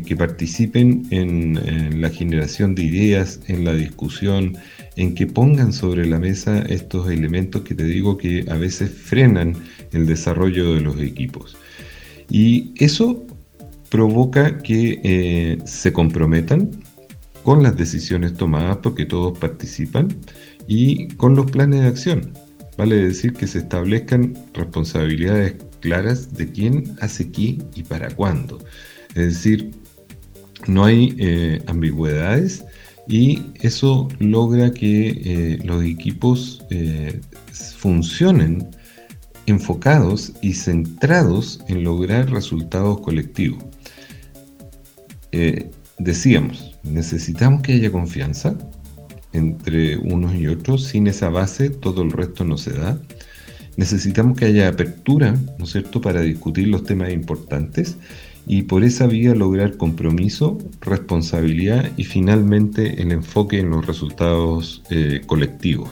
que 0.07 0.17
participen 0.17 1.07
en, 1.11 2.01
la 2.01 2.09
generación 2.09 2.75
de 2.75 2.85
ideas, 2.85 3.41
en 3.49 3.67
la 3.67 3.75
discusión, 3.75 4.57
en 4.97 5.15
que 5.15 5.27
pongan 5.27 5.75
sobre 5.75 6.07
la 6.07 6.19
mesa 6.19 6.61
estos 6.61 7.11
elementos 7.11 7.63
que 7.63 7.75
te 7.75 7.85
digo 7.85 8.17
que 8.17 8.47
a 8.49 8.55
veces 8.55 8.91
frenan 8.91 9.57
el 9.93 10.07
desarrollo 10.07 10.75
de 10.75 10.81
los 10.81 10.99
equipos. 11.01 11.57
Y 12.31 12.73
eso 12.77 13.27
provoca 13.93 14.57
que 14.57 15.01
eh, 15.05 15.59
se 15.67 15.93
comprometan 15.93 16.71
con 17.43 17.63
las 17.63 17.77
decisiones 17.77 18.33
tomadas 18.33 18.79
porque 18.79 19.05
todos 19.05 19.39
participan 19.39 20.09
y 20.67 21.09
con 21.09 21.37
los 21.37 21.51
planes 21.51 21.83
de 21.83 21.89
acción. 21.89 22.33
Vale 22.79 22.97
decir 22.97 23.35
que 23.35 23.47
se 23.47 23.59
establezcan 23.59 24.33
responsabilidades 24.55 25.57
claras 25.81 26.33
de 26.33 26.51
quién 26.51 26.97
hace 27.03 27.31
qué 27.31 27.59
y 27.75 27.83
para 27.83 28.09
cuándo. 28.09 28.65
Es 29.11 29.27
decir, 29.27 29.73
no 30.67 30.87
hay 30.87 31.15
eh, 31.19 31.61
ambigüedades 31.67 32.65
y 33.07 33.43
eso 33.57 34.09
logra 34.21 34.73
que 34.73 35.09
eh, 35.23 35.59
los 35.65 35.85
equipos 35.85 36.65
funcionen 37.77 38.71
enfocados 39.45 40.33
y 40.41 40.55
centrados 40.55 41.61
en 41.69 41.85
lograr 41.85 42.31
resultados 42.31 43.03
colectivos. 43.03 43.63
Eh, 45.33 45.71
decíamos, 45.99 46.79
necesitamos 46.83 47.63
que 47.63 47.73
haya 47.73 47.91
confianza 47.91 48.57
entre 49.33 49.97
unos 49.97 50.35
y 50.35 50.47
otros, 50.47 50.85
sin 50.85 51.07
esa 51.07 51.31
base 51.31 51.71
todo 51.71 52.03
el 52.03 52.13
resto 52.13 52.45
no 52.45 52.59
se 52.59 52.73
da. 52.73 52.99
Necesitamos 53.77 54.37
que 54.37 54.45
haya 54.45 54.69
apertura, 54.69 55.35
¿no 55.59 55.65
es 55.65 55.73
cierto?, 55.73 56.01
para 56.01 56.21
discutir 56.21 56.69
los 56.69 56.85
temas 56.85 57.11
importantes 57.13 57.97
y 58.47 58.63
por 58.63 58.85
esa 58.85 59.07
vía 59.07 59.35
lograr 59.35 59.77
compromiso, 59.77 60.59
responsabilidad 60.81 61.91
y 61.97 62.05
finalmente 62.05 63.01
el 63.01 63.13
enfoque 63.13 63.61
en 63.61 63.71
los 63.71 63.87
resultados 63.87 64.83
eh, 64.91 65.23
colectivos. 65.27 65.91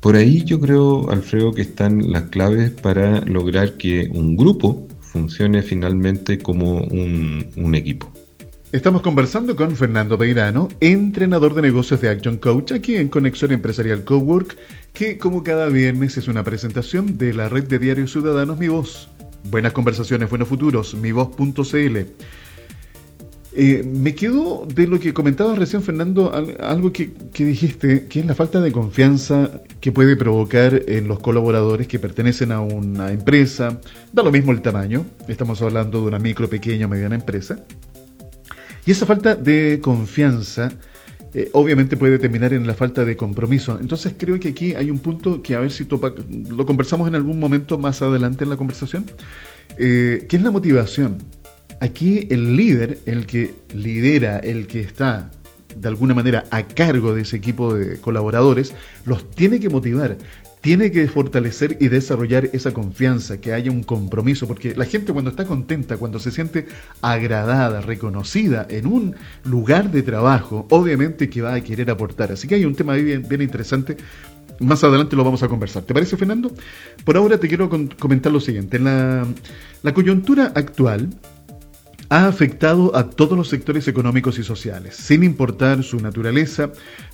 Por 0.00 0.16
ahí 0.16 0.44
yo 0.44 0.60
creo, 0.60 1.10
Alfredo, 1.10 1.52
que 1.52 1.62
están 1.62 2.10
las 2.10 2.24
claves 2.24 2.70
para 2.70 3.20
lograr 3.20 3.76
que 3.76 4.10
un 4.12 4.36
grupo 4.36 4.88
funcione 5.00 5.62
finalmente 5.62 6.38
como 6.38 6.78
un, 6.78 7.74
equipo. 7.74 8.12
Estamos 8.72 9.02
conversando 9.02 9.54
con 9.54 9.76
Fernando 9.76 10.16
Peirano, 10.16 10.70
entrenador 10.80 11.52
de 11.52 11.60
negocios 11.60 12.00
de 12.00 12.08
Action 12.08 12.38
Coach, 12.38 12.72
aquí 12.72 12.96
en 12.96 13.08
Conexión 13.08 13.52
Empresarial 13.52 14.02
Cowork, 14.02 14.56
que 14.94 15.18
como 15.18 15.44
cada 15.44 15.68
viernes 15.68 16.16
es 16.16 16.26
una 16.26 16.42
presentación 16.42 17.18
de 17.18 17.34
la 17.34 17.50
red 17.50 17.64
de 17.64 17.78
diarios 17.78 18.12
ciudadanos 18.12 18.58
Mi 18.58 18.68
Voz. 18.68 19.10
Buenas 19.50 19.74
conversaciones, 19.74 20.30
buenos 20.30 20.48
futuros, 20.48 20.94
mivoz.cl. 20.94 21.98
Eh, 23.54 23.84
me 23.84 24.14
quedo 24.14 24.66
de 24.74 24.86
lo 24.86 24.98
que 24.98 25.12
comentabas 25.12 25.58
recién, 25.58 25.82
Fernando, 25.82 26.32
algo 26.58 26.94
que, 26.94 27.10
dijiste, 27.34 28.06
que 28.06 28.20
es 28.20 28.26
la 28.26 28.34
falta 28.34 28.62
de 28.62 28.72
confianza 28.72 29.60
que 29.80 29.92
puede 29.92 30.16
provocar 30.16 30.84
en 30.86 31.08
los 31.08 31.18
colaboradores 31.18 31.86
que 31.88 31.98
pertenecen 31.98 32.52
a 32.52 32.62
una 32.62 33.12
empresa, 33.12 33.82
da 34.14 34.22
lo 34.22 34.32
mismo 34.32 34.50
el 34.50 34.62
tamaño, 34.62 35.04
estamos 35.28 35.60
hablando 35.60 36.00
de 36.00 36.06
una 36.06 36.18
micro, 36.18 36.48
pequeña 36.48 36.86
o 36.86 36.88
mediana 36.88 37.16
empresa, 37.16 37.62
y 38.84 38.90
esa 38.90 39.06
falta 39.06 39.34
de 39.34 39.80
confianza 39.82 40.72
eh, 41.34 41.48
obviamente 41.52 41.96
puede 41.96 42.18
terminar 42.18 42.52
en 42.52 42.66
la 42.66 42.74
falta 42.74 43.04
de 43.04 43.16
compromiso. 43.16 43.78
Entonces 43.80 44.14
creo 44.18 44.38
que 44.38 44.48
aquí 44.48 44.74
hay 44.74 44.90
un 44.90 44.98
punto 44.98 45.42
que 45.42 45.54
a 45.54 45.60
ver 45.60 45.70
si 45.70 45.84
topa, 45.86 46.12
lo 46.28 46.66
conversamos 46.66 47.08
en 47.08 47.14
algún 47.14 47.38
momento 47.38 47.78
más 47.78 48.02
adelante 48.02 48.44
en 48.44 48.50
la 48.50 48.56
conversación, 48.56 49.06
eh, 49.78 50.26
que 50.28 50.36
es 50.36 50.42
la 50.42 50.50
motivación. 50.50 51.18
Aquí 51.80 52.26
el 52.30 52.56
líder, 52.56 52.98
el 53.06 53.26
que 53.26 53.54
lidera, 53.74 54.38
el 54.38 54.66
que 54.66 54.80
está 54.80 55.30
de 55.74 55.88
alguna 55.88 56.14
manera 56.14 56.44
a 56.50 56.64
cargo 56.64 57.14
de 57.14 57.22
ese 57.22 57.36
equipo 57.36 57.74
de 57.74 57.98
colaboradores, 57.98 58.74
los 59.06 59.30
tiene 59.30 59.58
que 59.58 59.70
motivar 59.70 60.18
tiene 60.62 60.92
que 60.92 61.08
fortalecer 61.08 61.76
y 61.80 61.88
desarrollar 61.88 62.48
esa 62.52 62.72
confianza, 62.72 63.40
que 63.40 63.52
haya 63.52 63.70
un 63.70 63.82
compromiso, 63.82 64.46
porque 64.46 64.74
la 64.76 64.84
gente 64.84 65.12
cuando 65.12 65.30
está 65.30 65.44
contenta, 65.44 65.96
cuando 65.96 66.20
se 66.20 66.30
siente 66.30 66.66
agradada, 67.02 67.80
reconocida 67.80 68.66
en 68.70 68.86
un 68.86 69.16
lugar 69.44 69.90
de 69.90 70.02
trabajo, 70.02 70.66
obviamente 70.70 71.28
que 71.28 71.42
va 71.42 71.54
a 71.54 71.60
querer 71.60 71.90
aportar. 71.90 72.30
Así 72.30 72.46
que 72.46 72.54
hay 72.54 72.64
un 72.64 72.76
tema 72.76 72.94
bien, 72.94 73.26
interesante. 73.42 73.96
Más 74.60 74.84
adelante 74.84 75.16
lo 75.16 75.24
vamos 75.24 75.42
a 75.42 75.48
conversar. 75.48 75.82
¿Te 75.82 75.92
parece, 75.92 76.16
Fernando? 76.16 76.52
Por 77.04 77.16
ahora 77.16 77.38
te 77.38 77.48
quiero 77.48 77.68
comentar 77.98 78.30
lo 78.32 78.40
siguiente. 78.40 78.78
la, 78.78 79.26
la 79.82 79.92
coyuntura 79.92 80.52
actual 80.54 81.08
ha 82.12 82.26
afectado 82.26 82.94
a 82.94 83.08
todos 83.08 83.38
los 83.38 83.48
sectores 83.48 83.88
económicos 83.88 84.38
y 84.38 84.42
sociales, 84.42 84.96
sin 84.96 85.22
importar 85.22 85.82
su 85.82 85.98
naturaleza, 85.98 86.70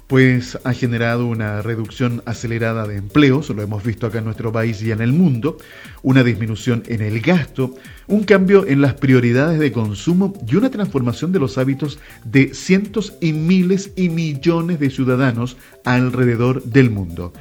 pues 0.09 0.59
ha 0.65 0.73
generado 0.73 1.27
una 1.27 1.63
reducción 1.63 2.21
acelerada 2.27 2.85
de 2.85 2.97
empleos, 2.97 3.49
lo 3.51 3.63
hemos 3.63 3.85
visto 3.85 4.09
acá 4.09 4.19
en 4.19 4.25
nuestro 4.25 4.51
país 4.51 4.83
y 4.83 4.91
en 4.91 5.01
el 5.01 5.13
mundo, 5.13 5.59
una 6.03 6.25
disminución 6.25 6.83
en 6.89 7.01
el 7.01 7.21
gasto, 7.21 7.77
un 8.09 8.25
cambio 8.25 8.67
en 8.67 8.81
las 8.81 8.95
prioridades 8.95 9.61
de 9.61 9.71
consumo 9.71 10.35
y 10.49 10.57
una 10.57 10.69
transformación 10.69 11.31
de 11.31 11.39
los 11.39 11.59
hábitos 11.59 12.01
de 12.25 12.53
cientos 12.53 13.15
y 13.21 13.33
miles 13.33 13.93
y 13.95 14.09
millones 14.09 14.81
de 14.81 14.91
ciudadanos 14.91 15.57
alrededor 15.85 16.65
del 16.65 16.91
mundo. 16.91 17.33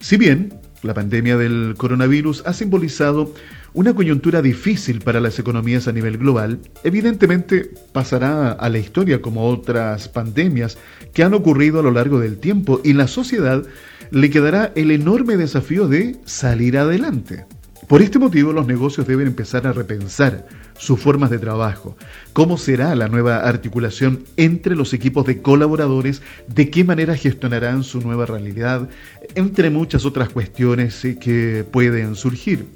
Si 0.00 0.16
bien 0.16 0.52
la 0.82 0.94
pandemia 0.94 1.36
del 1.36 1.76
coronavirus 1.78 2.42
ha 2.44 2.52
simbolizado 2.52 3.32
una 3.74 3.92
coyuntura 3.92 4.40
difícil 4.40 5.00
para 5.00 5.20
las 5.20 5.38
economías 5.38 5.88
a 5.88 5.92
nivel 5.92 6.16
global, 6.16 6.60
evidentemente 6.84 7.70
pasará 7.92 8.52
a 8.52 8.68
la 8.68 8.78
historia 8.78 9.20
como 9.20 9.48
otras 9.48 10.08
pandemias 10.08 10.78
que 11.12 11.24
han 11.24 11.34
ocurrido 11.34 11.80
a 11.80 11.82
lo 11.82 11.90
largo 11.90 12.20
del 12.20 12.38
tiempo 12.38 12.80
y 12.84 12.92
la 12.92 13.08
sociedad 13.08 13.64
le 14.12 14.30
quedará 14.30 14.72
el 14.76 14.92
enorme 14.92 15.36
desafío 15.36 15.88
de 15.88 16.16
salir 16.24 16.78
adelante. 16.78 17.46
Por 17.88 18.00
este 18.00 18.20
motivo 18.20 18.52
los 18.52 18.66
negocios 18.66 19.06
deben 19.06 19.26
empezar 19.26 19.66
a 19.66 19.72
repensar 19.72 20.46
sus 20.78 21.00
formas 21.00 21.30
de 21.30 21.38
trabajo, 21.38 21.96
cómo 22.32 22.56
será 22.56 22.94
la 22.94 23.08
nueva 23.08 23.40
articulación 23.40 24.24
entre 24.36 24.76
los 24.76 24.92
equipos 24.94 25.26
de 25.26 25.42
colaboradores, 25.42 26.22
de 26.46 26.70
qué 26.70 26.84
manera 26.84 27.16
gestionarán 27.16 27.82
su 27.82 28.00
nueva 28.00 28.24
realidad, 28.24 28.88
entre 29.34 29.68
muchas 29.70 30.04
otras 30.04 30.30
cuestiones 30.30 31.04
eh, 31.04 31.18
que 31.18 31.64
pueden 31.70 32.14
surgir. 32.14 32.66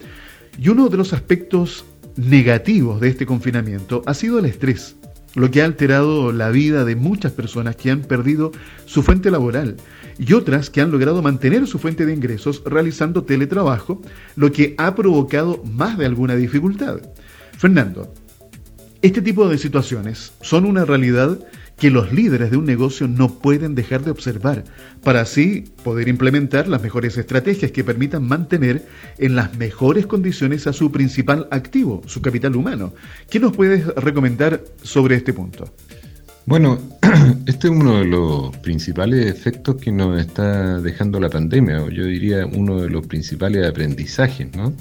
Y 0.59 0.71
uno 0.71 0.89
de 0.89 0.97
los 0.97 1.13
aspectos 1.13 1.85
negativos 2.17 3.01
de 3.01 3.09
este 3.09 3.27
confinamiento 3.27 4.03
ha 4.07 4.15
sido 4.15 4.41
el 4.41 4.45
estrés, 4.45 4.97
lo 5.37 5.53
que 5.53 5.63
ha 5.63 5.65
alterado 5.65 6.33
la 6.33 6.51
vida 6.51 6.85
de 6.85 6.97
muchas 6.97 7.31
personas 7.31 7.77
que 7.77 7.93
han 7.93 8.03
perdido 8.03 8.51
su 8.85 9.05
fuente 9.05 9.31
laboral 9.31 9.77
y 10.19 10.33
otras 10.33 10.69
que 10.69 10.81
han 10.81 10.91
logrado 10.91 11.23
mantener 11.23 11.69
su 11.69 11.79
fuente 11.79 12.05
de 12.07 12.13
ingresos 12.13 12.63
realizando 12.67 13.23
teletrabajo, 13.23 14.03
lo 14.35 14.51
que 14.51 14.75
ha 14.79 14.97
provocado 14.97 15.63
más 15.65 15.97
de 15.97 16.07
alguna 16.07 16.35
dificultad. 16.35 16.99
Fernando, 17.57 18.13
este 19.01 19.23
tipo 19.23 19.49
de 19.49 19.59
situaciones 19.59 20.33
son 20.41 20.65
una 20.65 20.85
realidad 20.85 21.39
que 21.79 21.91
los 21.91 22.13
líderes 22.13 22.51
de 22.51 22.57
un 22.57 22.65
negocio 22.65 23.07
no 23.07 23.39
pueden 23.39 23.75
dejar 23.75 24.05
de 24.05 24.11
observar, 24.11 24.65
para 25.03 25.21
así 25.21 25.65
poder 25.85 26.09
implementar 26.09 26.69
las 26.69 26.83
mejores 26.83 27.17
estrategias 27.17 27.71
que 27.71 27.85
permitan 27.85 28.27
mantener 28.27 28.85
en 29.19 29.37
las 29.37 29.57
mejores 29.57 30.07
condiciones 30.07 30.67
a 30.67 30.73
su 30.73 30.91
principal 30.91 31.47
activo, 31.51 32.03
su 32.07 32.21
capital 32.21 32.57
humano. 32.57 32.93
¿Qué 33.31 33.39
nos 33.39 33.57
puedes 33.57 33.87
recomendar 33.95 34.63
sobre 34.83 35.17
este 35.17 35.33
punto? 35.33 35.73
Bueno, 36.47 36.79
este 37.47 37.69
es 37.69 37.73
uno 37.73 37.99
de 37.99 38.07
los 38.07 38.57
principales 38.57 39.27
efectos 39.27 39.77
que 39.77 39.93
nos 39.93 40.19
está 40.19 40.81
dejando 40.81 41.21
la 41.21 41.29
pandemia, 41.29 41.83
o 41.83 41.91
yo 41.91 42.07
diría 42.07 42.47
uno 42.47 42.81
de 42.81 42.89
los 42.89 43.07
principales 43.07 43.67
aprendizajes, 43.67 44.49
¿no? 44.57 44.73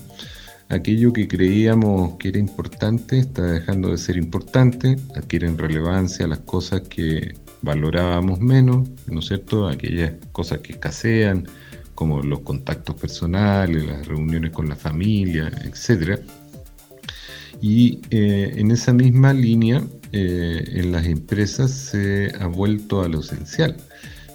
Aquello 0.70 1.14
que 1.14 1.28
creíamos 1.28 2.18
que 2.18 2.30
era 2.30 2.40
importante 2.40 3.20
está 3.20 3.44
dejando 3.44 3.92
de 3.92 3.98
ser 3.98 4.18
importante, 4.18 4.98
adquieren 5.16 5.58
relevancia 5.58 6.28
las 6.28 6.40
cosas 6.40 6.82
que 6.82 7.36
valorábamos 7.62 8.40
menos, 8.40 8.88
¿no 9.08 9.20
es 9.20 9.28
cierto? 9.28 9.68
Aquellas 9.68 10.14
cosas 10.32 10.60
que 10.60 10.74
escasean, 10.74 11.48
como 11.96 12.22
los 12.22 12.42
contactos 12.42 12.96
personales, 12.96 13.86
las 13.86 14.08
reuniones 14.08 14.52
con 14.52 14.70
la 14.70 14.76
familia, 14.76 15.52
etc. 15.64 16.20
Y 17.62 18.02
eh, 18.12 18.54
en 18.56 18.72
esa 18.72 18.94
misma 18.94 19.34
línea, 19.34 19.82
eh, 20.12 20.64
en 20.76 20.92
las 20.92 21.06
empresas 21.08 21.72
se 21.72 22.32
ha 22.40 22.48
vuelto 22.48 23.02
a 23.02 23.08
lo 23.08 23.22
esencial 23.22 23.76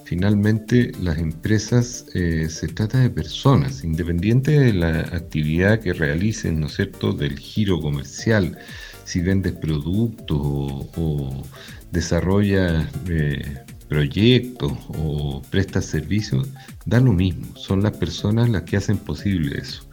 finalmente 0.05 0.93
las 1.01 1.19
empresas 1.19 2.07
eh, 2.15 2.49
se 2.49 2.69
trata 2.69 2.99
de 2.99 3.11
personas, 3.11 3.85
independiente 3.85 4.59
de 4.59 4.73
la 4.73 5.01
actividad 5.01 5.81
que 5.81 5.93
realicen, 5.93 6.61
¿no 6.61 6.67
es 6.67 6.75
cierto?, 6.75 7.13
del 7.13 7.39
giro 7.39 7.81
comercial, 7.81 8.59
si 9.05 9.21
vendes 9.21 9.53
productos 9.53 10.39
o, 10.41 11.43
desarrollas 11.91 12.87
eh, 13.09 13.43
proyectos 13.89 14.73
o 14.89 15.43
prestas 15.51 15.85
servicios, 15.85 16.49
da 16.87 17.01
lo 17.01 17.13
mismo, 17.13 17.55
son 17.57 17.83
las 17.83 17.97
personas 17.97 18.49
las 18.49 18.63
que 18.63 18.79
hacen 18.79 18.97
posible 18.97 19.59
eso. 19.59 19.85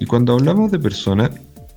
Y 0.00 0.06
cuando 0.06 0.32
hablamos 0.32 0.72
de 0.72 0.78
personas, 0.78 1.30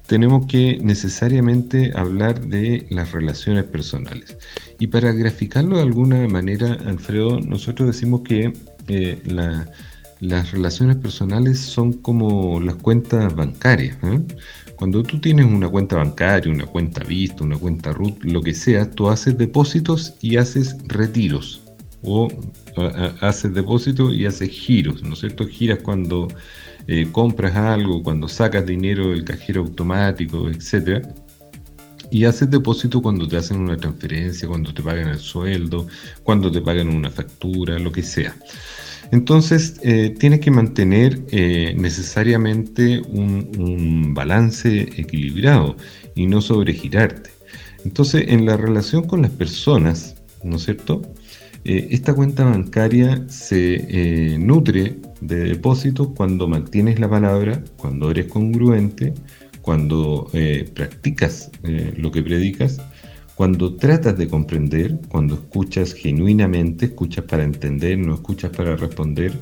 tenemos 0.07 0.47
que 0.47 0.79
necesariamente 0.81 1.91
hablar 1.95 2.45
de 2.45 2.85
las 2.89 3.11
relaciones 3.11 3.63
personales. 3.65 4.37
Y 4.79 4.87
para 4.87 5.11
graficarlo 5.11 5.77
de 5.77 5.83
alguna 5.83 6.27
manera, 6.27 6.73
Alfredo, 6.85 7.39
nosotros 7.39 7.87
decimos 7.87 8.21
que 8.21 8.53
eh, 8.87 9.21
las 10.19 10.51
relaciones 10.51 10.97
personales 10.97 11.59
son 11.59 11.93
como 11.93 12.59
las 12.59 12.75
cuentas 12.75 13.33
bancarias. 13.35 13.97
¿eh? 14.03 14.19
Cuando 14.75 15.03
tú 15.03 15.19
tienes 15.19 15.45
una 15.45 15.69
cuenta 15.69 15.95
bancaria, 15.97 16.51
una 16.51 16.65
cuenta 16.65 17.03
Vista, 17.03 17.43
una 17.43 17.57
cuenta 17.57 17.93
RUT, 17.93 18.23
lo 18.23 18.41
que 18.41 18.53
sea, 18.53 18.89
tú 18.89 19.09
haces 19.09 19.37
depósitos 19.37 20.15
y 20.21 20.37
haces 20.37 20.75
retiros. 20.87 21.61
O 22.05 22.27
haces 23.21 23.53
depósitos 23.53 24.13
y 24.13 24.25
haces 24.25 24.49
giros, 24.49 25.01
¿no 25.03 25.13
es 25.13 25.19
cierto? 25.19 25.47
Giras 25.47 25.79
cuando 25.81 26.27
eh, 26.87 27.07
compras 27.11 27.55
algo, 27.55 28.03
cuando 28.03 28.27
sacas 28.27 28.65
dinero 28.65 29.09
del 29.09 29.23
cajero 29.23 29.61
automático, 29.61 30.49
etc. 30.49 31.05
y 32.11 32.25
haces 32.25 32.49
depósito 32.49 33.01
cuando 33.01 33.27
te 33.27 33.37
hacen 33.37 33.59
una 33.59 33.77
transferencia, 33.77 34.47
cuando 34.47 34.73
te 34.73 34.81
pagan 34.81 35.09
el 35.09 35.19
sueldo, 35.19 35.87
cuando 36.23 36.51
te 36.51 36.61
pagan 36.61 36.89
una 36.89 37.09
factura, 37.09 37.79
lo 37.79 37.91
que 37.91 38.03
sea. 38.03 38.35
Entonces, 39.13 39.79
eh, 39.83 40.15
tienes 40.17 40.39
que 40.39 40.49
mantener 40.49 41.21
eh, 41.29 41.75
necesariamente 41.77 42.99
un, 42.99 44.13
balance 44.15 44.81
equilibrado 44.97 45.75
y 46.15 46.25
no 46.25 46.41
sobregirarte. 46.41 47.29
Entonces, 47.85 48.25
en 48.29 48.47
la 48.47 48.57
relación 48.57 49.03
con 49.03 49.21
las 49.21 49.29
personas, 49.29 50.15
¿no 50.43 50.55
es 50.55 50.63
cierto? 50.63 51.03
Eh, 51.63 51.89
esta 51.91 52.15
cuenta 52.15 52.43
bancaria 52.43 53.23
se 53.29 54.35
nutre 54.39 54.97
de 55.27 55.43
depósitos 55.45 56.09
cuando 56.15 56.47
mantienes 56.47 56.99
la 56.99 57.09
palabra, 57.09 57.63
cuando 57.77 58.11
eres 58.11 58.27
congruente, 58.27 59.13
cuando 59.61 60.29
practicas 60.73 61.51
lo 61.97 62.11
que 62.11 62.21
predicas 62.21 62.81
cuando 63.35 63.75
tratas 63.75 64.17
de 64.17 64.27
comprender, 64.27 64.99
cuando 65.09 65.35
escuchas 65.35 65.93
genuinamente, 65.93 66.85
escuchas 66.85 67.25
para 67.25 67.43
entender, 67.43 67.97
no 67.97 68.13
escuchas 68.13 68.51
para 68.51 68.75
responder, 68.75 69.33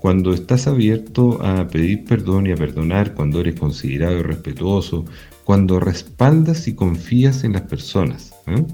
cuando 0.00 0.32
estás 0.32 0.66
abierto 0.66 1.42
a 1.42 1.68
pedir 1.68 2.04
perdón 2.04 2.46
y 2.46 2.52
a 2.52 2.56
perdonar, 2.56 3.14
cuando 3.14 3.40
eres 3.40 3.58
considerado 3.58 4.18
y 4.18 4.22
respetuoso, 4.22 5.04
cuando 5.44 5.80
respaldas 5.80 6.66
y 6.66 6.74
confías 6.74 7.44
en 7.44 7.52
las 7.52 7.62
personas. 7.62 8.34
¿eh? 8.46 8.64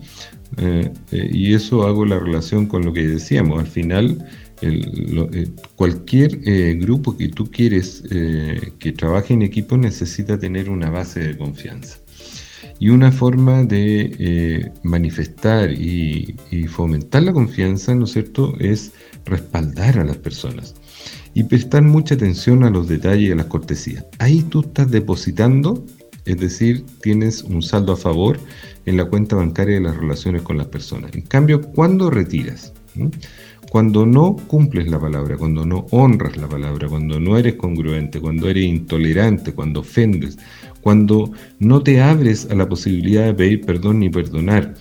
Eh, 0.58 0.92
eh, 1.10 1.30
y 1.32 1.54
eso 1.54 1.86
hago 1.86 2.04
la 2.04 2.18
relación 2.18 2.66
con 2.66 2.84
lo 2.84 2.92
que 2.92 3.06
decíamos. 3.06 3.58
Al 3.58 3.66
final, 3.66 4.24
cualquier 5.76 6.38
grupo 6.78 7.16
que 7.16 7.28
tú 7.28 7.50
quieres 7.50 8.02
que 8.78 8.92
trabaje 8.92 9.34
en 9.34 9.42
equipo 9.42 9.76
necesita 9.76 10.38
tener 10.38 10.70
una 10.70 10.90
base 10.90 11.20
de 11.20 11.36
confianza. 11.36 11.98
Y 12.78 12.88
una 12.88 13.12
forma 13.12 13.62
de 13.62 14.16
eh, 14.18 14.72
manifestar 14.82 15.70
y, 15.70 16.36
fomentar 16.68 17.22
la 17.22 17.32
confianza, 17.32 17.94
¿no 17.94 18.06
es 18.06 18.12
cierto?, 18.12 18.54
es 18.58 18.90
respaldar 19.24 20.00
a 20.00 20.04
las 20.04 20.16
personas 20.16 20.74
y 21.32 21.44
prestar 21.44 21.82
mucha 21.82 22.16
atención 22.16 22.64
a 22.64 22.70
los 22.70 22.88
detalles 22.88 23.28
y 23.28 23.32
a 23.32 23.36
las 23.36 23.46
cortesías. 23.46 24.04
Ahí 24.18 24.42
tú 24.42 24.62
estás 24.62 24.90
depositando, 24.90 25.84
es 26.24 26.38
decir, 26.38 26.84
tienes 27.00 27.44
un 27.44 27.62
saldo 27.62 27.92
a 27.92 27.96
favor 27.96 28.40
en 28.84 28.96
la 28.96 29.04
cuenta 29.04 29.36
bancaria 29.36 29.76
de 29.76 29.82
las 29.82 29.96
relaciones 29.96 30.42
con 30.42 30.58
las 30.58 30.66
personas. 30.66 31.14
En 31.14 31.22
cambio, 31.22 31.62
cuando 31.62 32.10
retiras, 32.10 32.72
cuando 33.72 34.04
no 34.04 34.36
cumples 34.36 34.86
la 34.90 35.00
palabra, 35.00 35.38
cuando 35.38 35.64
no 35.64 35.86
honras 35.92 36.36
la 36.36 36.46
palabra, 36.46 36.88
cuando 36.88 37.18
no 37.18 37.38
eres 37.38 37.54
congruente, 37.54 38.20
cuando 38.20 38.50
eres 38.50 38.64
intolerante, 38.64 39.54
cuando 39.54 39.80
ofendes, 39.80 40.36
cuando 40.82 41.32
no 41.58 41.82
te 41.82 42.02
abres 42.02 42.46
a 42.50 42.54
la 42.54 42.68
posibilidad 42.68 43.24
de 43.24 43.32
pedir 43.32 43.62
perdón 43.62 44.00
ni 44.00 44.10
perdonar, 44.10 44.74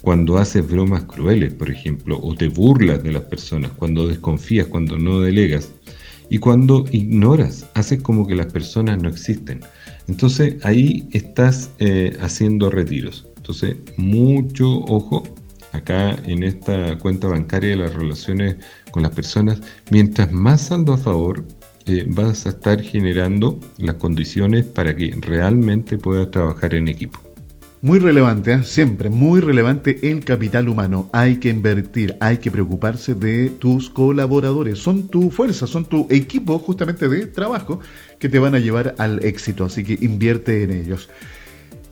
cuando 0.00 0.38
haces 0.38 0.64
bromas 0.64 1.02
crueles, 1.06 1.54
por 1.54 1.72
ejemplo, 1.72 2.20
o 2.22 2.36
te 2.36 2.46
burlas 2.46 3.02
de 3.02 3.10
las 3.10 3.22
personas, 3.22 3.72
cuando 3.72 4.06
desconfías, 4.06 4.68
cuando 4.68 4.96
no 4.96 5.18
delegas, 5.22 5.72
y 6.30 6.38
cuando 6.38 6.84
ignoras, 6.92 7.66
haces 7.74 8.00
como 8.00 8.28
que 8.28 8.36
las 8.36 8.52
personas 8.52 9.02
no 9.02 9.08
existen. 9.08 9.58
Entonces 10.06 10.64
ahí 10.64 11.08
estás 11.10 11.72
eh, 11.80 12.16
haciendo 12.20 12.70
retiros. 12.70 13.26
Entonces, 13.38 13.76
mucho 13.96 14.68
ojo 14.84 15.24
acá 15.76 16.16
en 16.26 16.42
esta 16.42 16.98
cuenta 16.98 17.28
bancaria 17.28 17.70
de 17.70 17.76
las 17.76 17.94
relaciones 17.94 18.56
con 18.90 19.02
las 19.02 19.12
personas. 19.12 19.60
Mientras 19.90 20.32
más 20.32 20.62
saldo 20.62 20.94
a 20.94 20.98
favor, 20.98 21.44
eh, 21.86 22.04
vas 22.08 22.46
a 22.46 22.48
estar 22.50 22.80
generando 22.82 23.60
las 23.78 23.94
condiciones 23.96 24.64
para 24.64 24.96
que 24.96 25.14
realmente 25.20 25.98
puedas 25.98 26.30
trabajar 26.30 26.74
en 26.74 26.88
equipo. 26.88 27.20
Muy 27.82 28.00
relevante, 28.00 28.52
¿eh? 28.52 28.64
siempre 28.64 29.10
muy 29.10 29.40
relevante 29.40 30.10
el 30.10 30.24
capital 30.24 30.68
humano. 30.68 31.08
Hay 31.12 31.36
que 31.36 31.50
invertir, 31.50 32.16
hay 32.18 32.38
que 32.38 32.50
preocuparse 32.50 33.14
de 33.14 33.50
tus 33.50 33.90
colaboradores. 33.90 34.80
Son 34.80 35.06
tu 35.06 35.30
fuerza, 35.30 35.68
son 35.68 35.84
tu 35.84 36.08
equipo 36.10 36.58
justamente 36.58 37.08
de 37.08 37.26
trabajo 37.26 37.78
que 38.18 38.28
te 38.28 38.38
van 38.40 38.56
a 38.56 38.58
llevar 38.58 38.96
al 38.98 39.24
éxito. 39.24 39.66
Así 39.66 39.84
que 39.84 39.98
invierte 40.04 40.64
en 40.64 40.72
ellos. 40.72 41.08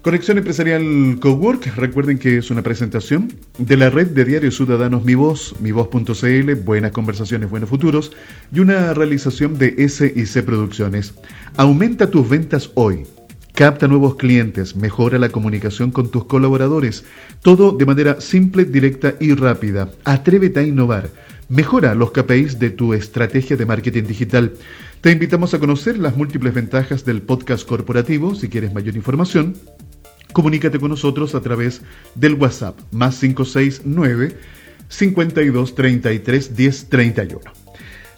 Conexión 0.05 0.37
Empresarial 0.37 1.17
Cowork, 1.19 1.77
recuerden 1.77 2.19
que 2.19 2.37
es 2.37 2.51
una 2.51 2.61
presentación 2.61 3.33
de 3.57 3.79
la 3.79 3.88
red 3.88 4.09
de 4.09 4.27
diarios 4.27 4.55
ciudadanos 4.55 5.03
Mi 5.03 5.14
Voz, 5.14 5.55
mivoz.cl, 5.62 6.55
Buenas 6.57 6.93
Conversaciones, 6.93 7.49
Buenos 7.49 7.71
Futuros, 7.71 8.12
y 8.53 8.61
una 8.61 8.93
realización 8.93 9.57
de 9.57 9.88
SIC 9.88 10.45
Producciones. 10.45 11.14
Aumenta 11.57 12.11
tus 12.11 12.29
ventas 12.29 12.71
hoy. 12.75 13.05
Capta 13.55 13.88
nuevos 13.88 14.17
clientes, 14.17 14.77
mejora 14.77 15.19
la 15.19 15.31
comunicación 15.31 15.90
con 15.90 16.11
tus 16.11 16.27
colaboradores, 16.27 17.07
todo 17.40 17.73
de 17.73 17.87
manera 17.87 18.21
simple, 18.21 18.67
directa 18.67 19.14
y 19.21 19.33
rápida. 19.33 19.90
Atrévete 20.05 20.61
a 20.61 20.64
innovar. 20.64 21.09
Mejora 21.49 21.95
los 21.95 22.11
KPIs 22.11 22.59
de 22.59 22.69
tu 22.71 22.93
estrategia 22.93 23.57
de 23.57 23.64
marketing 23.64 24.05
digital. 24.05 24.53
Te 25.01 25.12
invitamos 25.12 25.55
a 25.55 25.59
conocer 25.59 25.99
las 25.99 26.14
múltiples 26.17 26.53
ventajas 26.53 27.07
del 27.07 27.23
podcast 27.23 27.67
corporativo. 27.67 28.35
Si 28.35 28.49
quieres 28.49 28.75
mayor 28.75 28.97
información, 28.97 29.55
comunícate 30.35 30.79
con 30.79 30.90
nosotros 30.90 31.35
a 31.35 31.40
través 31.40 31.81
del 32.14 32.35
WhatsApp 32.35 32.79
más 32.92 33.18
569 33.20 34.37
52 34.88 35.75
33 35.75 36.55
10 36.55 36.88
31. 36.90 37.40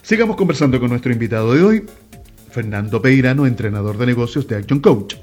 Sigamos 0.01 0.35
conversando 0.35 0.79
con 0.79 0.89
nuestro 0.89 1.13
invitado 1.13 1.53
de 1.53 1.63
hoy, 1.63 1.85
Fernando 2.51 3.01
Peirano, 3.01 3.45
entrenador 3.45 3.97
de 3.97 4.07
negocios 4.07 4.47
de 4.47 4.57
Action 4.57 4.79
Coach. 4.79 5.15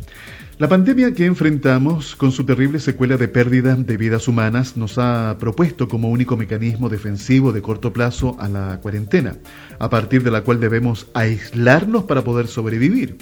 La 0.58 0.68
pandemia 0.68 1.12
que 1.12 1.26
enfrentamos, 1.26 2.14
con 2.14 2.30
su 2.30 2.44
terrible 2.44 2.78
secuela 2.78 3.16
de 3.16 3.26
pérdida 3.26 3.74
de 3.74 3.96
vidas 3.96 4.28
humanas, 4.28 4.76
nos 4.76 4.98
ha 4.98 5.36
propuesto 5.40 5.88
como 5.88 6.10
único 6.10 6.36
mecanismo 6.36 6.88
defensivo 6.88 7.50
de 7.50 7.60
corto 7.60 7.92
plazo 7.92 8.36
a 8.38 8.48
la 8.48 8.78
cuarentena, 8.80 9.36
a 9.80 9.90
partir 9.90 10.22
de 10.22 10.30
la 10.30 10.42
cual 10.42 10.60
debemos 10.60 11.08
aislarnos 11.12 12.04
para 12.04 12.22
poder 12.22 12.46
sobrevivir. 12.46 13.18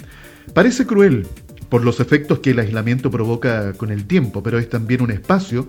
Parece 0.53 0.85
cruel, 0.85 1.25
por 1.73 1.83
los 1.83 1.99
efectos 1.99 2.37
que 2.37 2.51
el 2.51 2.59
aislamiento 2.59 3.09
provoca 3.09 3.73
con 3.73 3.89
el 3.89 4.05
tiempo, 4.05 4.43
pero 4.43 4.59
es 4.59 4.69
también 4.69 5.01
un 5.01 5.09
espacio 5.09 5.67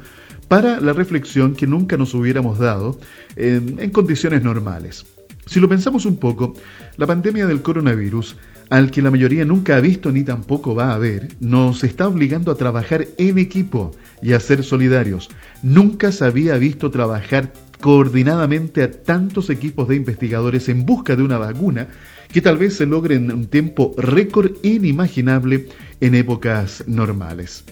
para 0.49 0.79
la 0.79 0.93
reflexión 0.93 1.55
que 1.55 1.67
nunca 1.67 1.97
nos 1.97 2.13
hubiéramos 2.13 2.59
dado 2.59 3.01
en, 3.37 3.89
condiciones 3.89 4.43
normales. 4.43 5.07
Si 5.47 5.61
lo 5.61 5.67
pensamos 5.67 6.05
un 6.05 6.19
poco, 6.19 6.53
la 6.99 7.07
pandemia 7.07 7.47
del 7.47 7.63
coronavirus, 7.63 8.37
al 8.69 8.91
que 8.91 9.01
la 9.01 9.11
mayoría 9.11 9.47
nunca 9.47 9.79
ha 9.79 9.81
visto 9.81 10.13
ni 10.13 10.25
tampoco 10.25 10.75
va 10.75 10.93
a 10.93 10.99
ver, 10.99 11.29
nos 11.41 11.83
está 11.85 12.07
obligando 12.07 12.53
a 12.53 12.57
trabajar 12.57 13.07
en 13.17 13.39
equipo 13.39 13.93
y 14.21 14.35
a 14.35 14.41
ser 14.41 14.63
solidarios. 14.63 15.31
Nunca 15.63 16.13
se 16.13 16.27
había 16.27 16.59
visto 16.59 16.91
trabajar 16.91 17.51
coordinadamente 17.81 18.83
a 18.83 18.91
tantos 18.91 19.49
equipos 19.49 19.89
de 19.89 19.97
investigadores 19.97 20.69
en 20.69 20.85
busca 20.85 21.17
de 21.17 21.23
una 21.23 21.39
vacuna 21.39 21.89
que 22.35 22.41
tal 22.41 22.59
vez 22.59 22.75
se 22.75 22.85
logre 22.85 23.15
en 23.15 23.31
un 23.31 23.47
tiempo 23.47 23.95
récord 23.97 24.57
inimaginable 24.65 25.69
en 26.05 26.15
épocas 26.15 26.85
normales. 26.87 27.65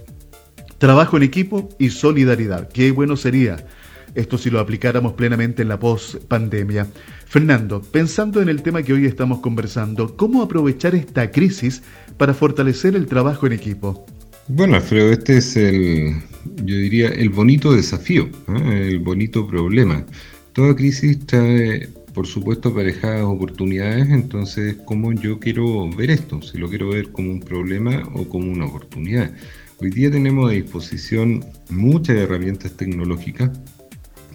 Trabajo 0.79 1.19
en 1.19 1.23
equipo 1.23 1.69
y 1.79 1.91
solidaridad. 1.91 2.69
Qué 2.71 2.91
bueno 2.91 3.15
sería 3.17 3.67
esto 4.15 4.39
si 4.39 4.49
lo 4.49 4.59
aplicáramos 4.59 5.13
plenamente 5.13 5.61
en 5.63 5.69
la 5.69 5.79
post-pandemia. 5.79 6.87
Fernando, 7.27 7.83
pensando 7.83 8.41
en 8.41 8.49
el 8.49 8.63
tema 8.63 8.83
que 8.83 8.95
hoy 8.95 9.05
estamos 9.05 9.41
conversando, 9.41 10.17
¿cómo 10.17 10.43
aprovechar 10.43 10.95
esta 10.95 11.31
crisis 11.31 11.83
para 12.17 12.33
fortalecer 12.33 12.97
el 12.97 13.07
trabajo 13.07 13.47
en 13.47 13.53
equipo? 13.53 14.07
Bueno, 14.49 14.77
Alfredo, 14.77 15.13
este 15.13 15.37
es 15.37 15.57
el, 15.57 16.17
yo 16.65 16.75
diría, 16.75 17.09
el 17.09 17.29
bonito 17.29 17.75
desafío, 17.75 18.31
el 18.49 18.99
bonito 18.99 19.47
problema. 19.47 20.05
Toda 20.55 20.75
crisis 20.75 21.27
trae 21.27 21.89
por 22.15 22.27
supuesto 22.27 22.71
aparejadas 22.71 23.25
oportunidades, 23.25 24.11
entonces 24.11 24.77
cómo 24.85 25.13
yo 25.13 25.39
quiero 25.39 25.89
ver 25.91 26.11
esto, 26.11 26.43
si 26.43 26.59
lo 26.59 26.69
quiero 26.69 26.91
ver 26.91 27.11
como 27.11 27.31
un 27.31 27.41
problema 27.41 28.03
o 28.15 28.29
como 28.29 28.51
una 28.51 28.67
oportunidad. 28.67 29.33
Hoy 29.79 29.91
día 29.91 30.11
tenemos 30.11 30.51
a 30.51 30.55
disposición 30.55 31.45
muchas 31.71 32.17
herramientas 32.17 32.73
tecnológicas 32.77 33.51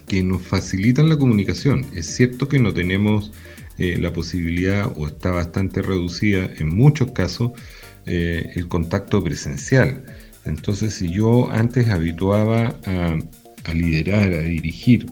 que 0.06 0.22
nos 0.22 0.42
facilitan 0.42 1.08
la 1.08 1.18
comunicación. 1.18 1.86
Es 1.94 2.06
cierto 2.06 2.48
que 2.48 2.58
no 2.58 2.72
tenemos 2.74 3.32
eh, 3.78 3.96
la 3.98 4.12
posibilidad 4.12 4.90
o 4.96 5.06
está 5.06 5.30
bastante 5.30 5.82
reducida 5.82 6.50
en 6.58 6.74
muchos 6.74 7.12
casos 7.12 7.52
eh, 8.06 8.50
el 8.56 8.68
contacto 8.68 9.22
presencial. 9.22 10.04
Entonces 10.44 10.94
si 10.94 11.10
yo 11.10 11.50
antes 11.50 11.88
habituaba 11.88 12.74
a 12.84 13.74
liderar, 13.74 14.32
a 14.32 14.40
dirigir, 14.40 15.06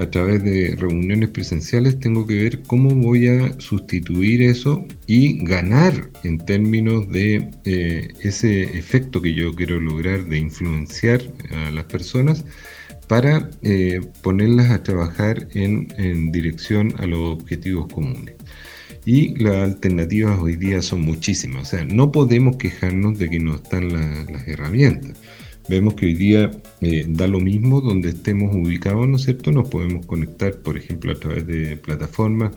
a 0.00 0.10
través 0.10 0.42
de 0.42 0.74
reuniones 0.76 1.28
presenciales, 1.28 2.00
tengo 2.00 2.26
que 2.26 2.42
ver 2.42 2.62
cómo 2.62 2.94
voy 2.94 3.28
a 3.28 3.60
sustituir 3.60 4.42
eso 4.42 4.86
y 5.06 5.44
ganar 5.44 6.10
en 6.24 6.38
términos 6.38 7.08
de 7.10 7.50
eh, 7.64 8.08
ese 8.20 8.62
efecto 8.78 9.20
que 9.20 9.34
yo 9.34 9.54
quiero 9.54 9.78
lograr 9.78 10.24
de 10.24 10.38
influenciar 10.38 11.20
a 11.50 11.70
las 11.70 11.84
personas 11.84 12.44
para 13.08 13.50
eh, 13.62 14.00
ponerlas 14.22 14.70
a 14.70 14.82
trabajar 14.82 15.48
en, 15.54 16.30
dirección 16.32 16.94
a 16.98 17.06
los 17.06 17.40
objetivos 17.40 17.92
comunes. 17.92 18.36
Y 19.04 19.34
las 19.42 19.56
alternativas 19.64 20.38
hoy 20.38 20.56
día 20.56 20.80
son 20.80 21.02
muchísimas. 21.02 21.62
O 21.62 21.70
sea, 21.70 21.84
no 21.84 22.12
podemos 22.12 22.56
quejarnos 22.56 23.18
de 23.18 23.28
que 23.28 23.40
no 23.40 23.56
están 23.56 23.92
las 23.92 24.46
herramientas. 24.46 25.18
Vemos 25.70 25.94
que 25.94 26.06
hoy 26.06 26.14
día 26.14 26.50
eh, 26.80 27.04
da 27.06 27.28
lo 27.28 27.38
mismo 27.38 27.80
donde 27.80 28.08
estemos 28.08 28.52
ubicados, 28.52 29.06
¿no 29.06 29.14
es 29.14 29.22
cierto? 29.22 29.52
Nos 29.52 29.68
podemos 29.68 30.04
conectar, 30.04 30.56
por 30.56 30.76
ejemplo, 30.76 31.12
a 31.12 31.14
través 31.14 31.46
de 31.46 31.76
plataformas 31.76 32.50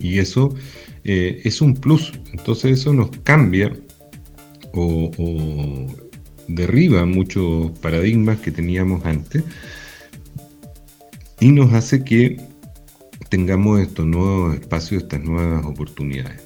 y 0.00 0.18
eso 0.18 0.52
eh, 1.04 1.40
es 1.44 1.60
un 1.60 1.74
plus. 1.74 2.12
Entonces 2.32 2.80
eso 2.80 2.92
nos 2.92 3.10
cambia 3.22 3.72
o, 4.72 5.86
derriba 6.48 7.06
muchos 7.06 7.70
paradigmas 7.78 8.40
que 8.40 8.50
teníamos 8.50 9.04
antes 9.04 9.44
y 11.38 11.52
nos 11.52 11.72
hace 11.72 12.02
que 12.02 12.40
tengamos 13.28 13.78
estos 13.78 14.06
nuevos 14.06 14.56
espacios, 14.56 15.04
estas 15.04 15.22
nuevas 15.22 15.64
oportunidades. 15.64 16.42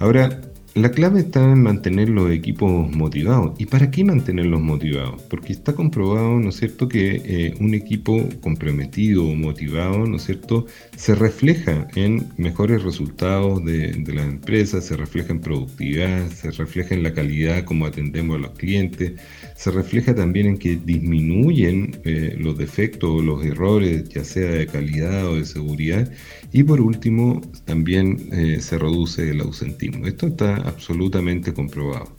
Ahora, 0.00 0.40
la 0.82 0.90
clave 0.90 1.20
está 1.20 1.42
en 1.42 1.62
mantener 1.62 2.08
los 2.08 2.30
equipos 2.30 2.90
motivados. 2.94 3.58
¿Y 3.58 3.66
para 3.66 3.90
qué 3.90 4.04
mantenerlos 4.04 4.60
motivados? 4.60 5.22
Porque 5.22 5.52
está 5.52 5.74
comprobado, 5.74 6.38
¿no 6.38 6.50
es 6.50 6.56
cierto?, 6.56 6.88
que 6.88 7.22
eh, 7.24 7.54
un 7.60 7.74
equipo 7.74 8.28
comprometido 8.40 9.24
o 9.24 9.34
motivado, 9.34 10.06
¿no 10.06 10.16
es 10.16 10.24
cierto?, 10.24 10.66
se 10.96 11.14
refleja 11.14 11.88
en 11.94 12.28
mejores 12.36 12.82
resultados 12.82 13.64
de, 13.64 13.92
de 13.92 14.12
la 14.12 14.22
empresa, 14.22 14.80
se 14.80 14.96
refleja 14.96 15.32
en 15.32 15.40
productividad, 15.40 16.28
se 16.30 16.50
refleja 16.50 16.94
en 16.94 17.02
la 17.02 17.12
calidad 17.12 17.64
como 17.64 17.86
atendemos 17.86 18.36
a 18.36 18.40
los 18.40 18.52
clientes, 18.52 19.12
se 19.58 19.72
refleja 19.72 20.14
también 20.14 20.46
en 20.46 20.56
que 20.56 20.76
disminuyen 20.76 22.00
eh, 22.04 22.36
los 22.38 22.56
defectos 22.56 23.10
o 23.10 23.20
los 23.20 23.44
errores, 23.44 24.08
ya 24.08 24.22
sea 24.24 24.52
de 24.52 24.68
calidad 24.68 25.26
o 25.26 25.34
de 25.34 25.44
seguridad, 25.44 26.08
y 26.52 26.62
por 26.62 26.80
último 26.80 27.40
también 27.64 28.28
eh, 28.30 28.58
se 28.60 28.78
reduce 28.78 29.30
el 29.30 29.40
ausentismo. 29.40 30.06
Esto 30.06 30.28
está 30.28 30.54
absolutamente 30.58 31.52
comprobado. 31.52 32.14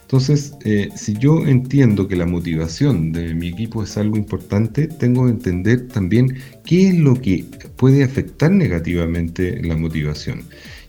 Entonces, 0.00 0.54
eh, 0.64 0.88
si 0.96 1.12
yo 1.18 1.46
entiendo 1.46 2.08
que 2.08 2.16
la 2.16 2.24
motivación 2.24 3.12
de 3.12 3.34
mi 3.34 3.48
equipo 3.48 3.82
es 3.84 3.98
algo 3.98 4.16
importante, 4.16 4.88
tengo 4.88 5.26
que 5.26 5.32
entender 5.32 5.86
también 5.86 6.38
qué 6.64 6.88
es 6.88 6.94
lo 6.94 7.14
que 7.14 7.44
puede 7.76 8.04
afectar 8.04 8.50
negativamente 8.50 9.62
la 9.62 9.76
motivación. 9.76 10.44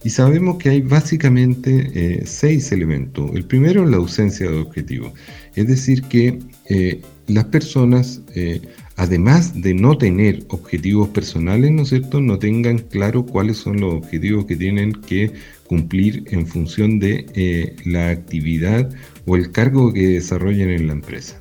Y 0.06 0.10
sabemos 0.10 0.58
que 0.58 0.70
hay 0.70 0.82
básicamente 0.82 2.26
seis 2.26 2.72
elementos. 2.72 3.30
El 3.36 3.44
primero 3.44 3.84
es 3.84 3.92
la 3.92 3.98
ausencia 3.98 4.50
de 4.50 4.58
objetivos. 4.58 5.14
Es 5.56 5.68
decir, 5.68 6.04
que 6.04 6.40
eh, 6.70 7.02
las 7.28 7.46
personas, 7.46 8.22
eh, 8.36 8.62
además 8.96 9.62
de 9.62 9.74
no 9.74 9.98
tener 9.98 10.44
objetivos 10.50 11.10
personales, 11.10 11.72
¿no 11.72 11.84
es 11.84 11.90
cierto?, 11.90 12.22
no 12.22 12.40
tengan 12.40 12.80
claro 12.80 13.26
cuáles 13.26 13.58
son 13.58 13.82
los 13.82 13.94
objetivos 13.94 14.46
que 14.46 14.56
tienen 14.56 14.94
que 14.94 15.34
cumplir 15.68 16.24
en 16.28 16.46
función 16.48 17.00
de 17.00 17.26
eh, 17.34 17.76
la 17.86 18.10
actividad 18.10 18.90
o 19.26 19.36
el 19.36 19.52
cargo 19.52 19.94
que 19.94 20.08
desarrollen 20.08 20.70
en 20.70 20.88
la 20.88 20.94
empresa. 20.94 21.38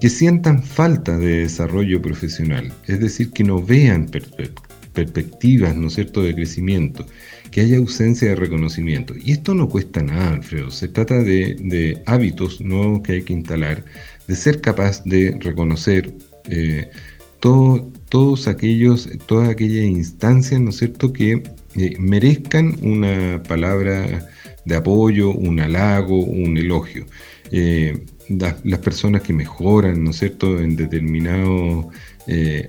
Que 0.00 0.08
sientan 0.08 0.62
falta 0.62 1.18
de 1.18 1.40
desarrollo 1.40 2.00
profesional, 2.00 2.72
es 2.86 3.00
decir, 3.00 3.30
que 3.30 3.42
no 3.42 3.60
vean 3.60 4.08
perspectivas, 4.92 5.76
¿no 5.76 5.88
es 5.88 5.94
cierto?, 5.94 6.22
de 6.22 6.34
crecimiento 6.34 7.04
que 7.50 7.62
haya 7.62 7.78
ausencia 7.78 8.28
de 8.28 8.36
reconocimiento. 8.36 9.14
Y 9.22 9.32
esto 9.32 9.54
no 9.54 9.68
cuesta 9.68 10.02
nada, 10.02 10.34
Alfredo. 10.34 10.70
Se 10.70 10.88
trata 10.88 11.22
de, 11.22 12.02
hábitos 12.06 12.60
nuevos 12.60 13.02
que 13.02 13.12
hay 13.12 13.22
que 13.22 13.32
instalar, 13.32 13.84
de 14.26 14.36
ser 14.36 14.60
capaz 14.60 15.02
de 15.04 15.36
reconocer 15.40 16.12
eh, 16.50 16.90
todos 17.40 18.48
aquellos, 18.48 19.08
todas 19.26 19.48
aquellas 19.48 19.84
instancias, 19.84 20.60
¿no 20.60 20.70
es 20.70 20.76
cierto?, 20.76 21.12
que 21.12 21.42
eh, 21.76 21.96
merezcan 21.98 22.76
una 22.82 23.42
palabra 23.42 24.28
de 24.64 24.76
apoyo, 24.76 25.30
un 25.30 25.60
halago, 25.60 26.18
un 26.24 26.56
elogio. 26.56 27.06
Eh, 27.50 28.04
las 28.28 28.78
personas 28.80 29.22
que 29.22 29.32
mejoran, 29.32 30.04
¿no 30.04 30.10
es 30.10 30.18
cierto?, 30.18 30.60
en 30.60 30.76
determinados 30.76 31.86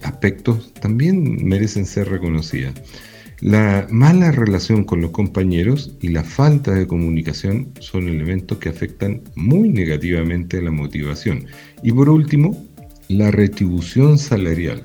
aspectos 0.03 0.73
también 0.75 1.45
merecen 1.45 1.85
ser 1.85 2.07
reconocidas. 2.07 2.75
La 3.41 3.87
mala 3.89 4.33
relación 4.33 4.83
con 4.83 4.99
los 4.99 5.11
compañeros 5.11 5.95
y 6.01 6.09
la 6.09 6.25
falta 6.25 6.73
de 6.73 6.87
comunicación 6.87 7.71
son 7.79 8.09
elementos 8.09 8.57
que 8.57 8.67
afectan 8.67 9.21
muy 9.35 9.69
negativamente 9.69 10.61
la 10.61 10.71
motivación. 10.71 11.45
Y 11.81 11.93
por 11.93 12.09
último, 12.09 12.67
la 13.07 13.31
retribución 13.31 14.17
salarial. 14.17 14.83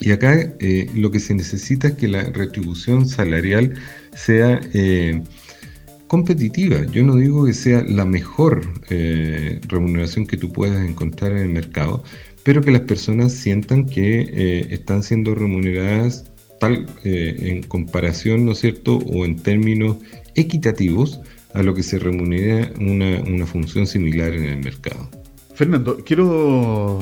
Y 0.00 0.12
acá 0.12 0.34
eh, 0.60 0.88
lo 0.94 1.10
que 1.10 1.18
se 1.18 1.34
necesita 1.34 1.88
es 1.88 1.94
que 1.94 2.06
la 2.06 2.22
retribución 2.22 3.08
salarial 3.08 3.74
sea 4.14 4.60
eh, 4.72 5.20
competitiva. 6.06 6.86
Yo 6.92 7.02
no 7.02 7.16
digo 7.16 7.44
que 7.44 7.54
sea 7.54 7.82
la 7.82 8.04
mejor 8.04 8.70
eh, 8.88 9.60
remuneración 9.66 10.28
que 10.28 10.36
tú 10.36 10.52
puedas 10.52 10.88
encontrar 10.88 11.32
en 11.32 11.38
el 11.38 11.48
mercado, 11.48 12.04
pero 12.44 12.62
que 12.62 12.70
las 12.70 12.82
personas 12.82 13.32
sientan 13.32 13.86
que 13.86 14.68
están 14.70 15.02
siendo 15.02 15.34
remuneradas 15.34 16.30
tal 16.64 16.86
eh, 17.04 17.36
en 17.40 17.62
comparación, 17.62 18.46
¿no 18.46 18.52
es 18.52 18.60
cierto?, 18.60 18.96
o 18.96 19.24
en 19.24 19.36
términos 19.36 19.98
equitativos 20.34 21.20
a 21.52 21.62
lo 21.62 21.74
que 21.74 21.82
se 21.82 21.98
remunera 21.98 22.72
una, 22.80 23.46
función 23.46 23.86
similar 23.86 24.32
en 24.32 24.44
el 24.44 24.56
mercado. 24.58 25.08
Fernando, 25.54 25.98
quiero 26.04 26.98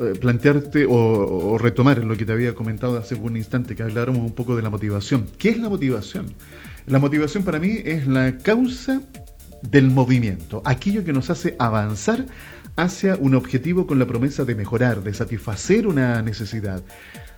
eh, 0.00 0.12
plantearte 0.20 0.86
o, 0.88 1.56
retomar 1.58 2.04
lo 2.04 2.14
que 2.16 2.24
te 2.26 2.32
había 2.32 2.54
comentado 2.54 2.98
hace 2.98 3.14
un 3.14 3.36
instante, 3.36 3.74
que 3.74 3.82
habláramos 3.82 4.20
un 4.20 4.32
poco 4.32 4.54
de 4.54 4.62
la 4.62 4.70
motivación. 4.70 5.26
¿Qué 5.38 5.48
es 5.48 5.58
la 5.58 5.70
motivación? 5.70 6.26
La 6.86 6.98
motivación 6.98 7.42
para 7.42 7.58
mí 7.58 7.78
es 7.84 8.06
la 8.06 8.36
causa 8.38 9.00
del 9.62 9.90
movimiento, 9.90 10.62
aquello 10.64 11.04
que 11.04 11.12
nos 11.14 11.30
hace 11.30 11.56
avanzar 11.58 12.26
hacia 12.76 13.16
un 13.16 13.34
objetivo 13.34 13.86
con 13.86 13.98
la 13.98 14.06
promesa 14.06 14.44
de 14.44 14.54
mejorar, 14.54 15.02
de 15.02 15.14
satisfacer 15.14 15.86
una 15.86 16.20
necesidad. 16.20 16.82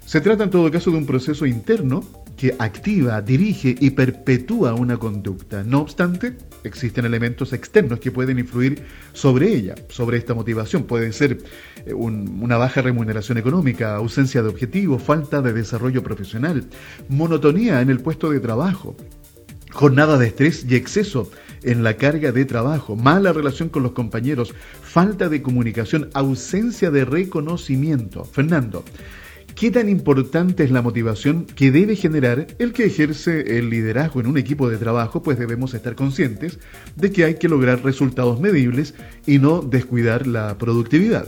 Se 0.08 0.22
trata 0.22 0.44
en 0.44 0.48
todo 0.48 0.70
caso 0.70 0.90
de 0.90 0.96
un 0.96 1.04
proceso 1.04 1.44
interno 1.44 2.02
que 2.34 2.56
activa, 2.58 3.20
dirige 3.20 3.76
y 3.78 3.90
perpetúa 3.90 4.72
una 4.72 4.96
conducta. 4.96 5.62
No 5.64 5.80
obstante, 5.82 6.38
existen 6.64 7.04
elementos 7.04 7.52
externos 7.52 8.00
que 8.00 8.10
pueden 8.10 8.38
influir 8.38 8.84
sobre 9.12 9.52
ella, 9.52 9.74
sobre 9.90 10.16
esta 10.16 10.32
motivación. 10.32 10.84
Puede 10.84 11.12
ser 11.12 11.36
eh, 11.84 11.92
una 11.92 12.56
baja 12.56 12.80
remuneración 12.80 13.36
económica, 13.36 13.96
ausencia 13.96 14.42
de 14.42 14.48
objetivos, 14.48 15.02
falta 15.02 15.42
de 15.42 15.52
desarrollo 15.52 16.02
profesional, 16.02 16.64
monotonía 17.10 17.82
en 17.82 17.90
el 17.90 18.00
puesto 18.00 18.30
de 18.30 18.40
trabajo, 18.40 18.96
jornada 19.72 20.16
de 20.16 20.28
estrés 20.28 20.64
y 20.66 20.74
exceso 20.74 21.30
en 21.64 21.82
la 21.82 21.98
carga 21.98 22.32
de 22.32 22.46
trabajo, 22.46 22.96
mala 22.96 23.34
relación 23.34 23.68
con 23.68 23.82
los 23.82 23.92
compañeros, 23.92 24.54
falta 24.80 25.28
de 25.28 25.42
comunicación, 25.42 26.08
ausencia 26.14 26.90
de 26.90 27.04
reconocimiento. 27.04 28.24
Fernando, 28.24 28.84
¿Qué 29.58 29.72
tan 29.72 29.88
importante 29.88 30.62
es 30.62 30.70
la 30.70 30.82
motivación 30.82 31.44
que 31.44 31.72
debe 31.72 31.96
generar 31.96 32.46
el 32.60 32.72
que 32.72 32.84
ejerce 32.84 33.58
el 33.58 33.70
liderazgo 33.70 34.20
en 34.20 34.28
un 34.28 34.38
equipo 34.38 34.70
de 34.70 34.76
trabajo? 34.76 35.20
Pues 35.20 35.36
debemos 35.36 35.74
estar 35.74 35.96
conscientes 35.96 36.60
de 36.94 37.10
que 37.10 37.24
hay 37.24 37.34
que 37.34 37.48
lograr 37.48 37.82
resultados 37.82 38.38
medibles 38.40 38.94
y 39.26 39.40
no 39.40 39.60
descuidar 39.60 40.28
la 40.28 40.56
productividad. 40.58 41.26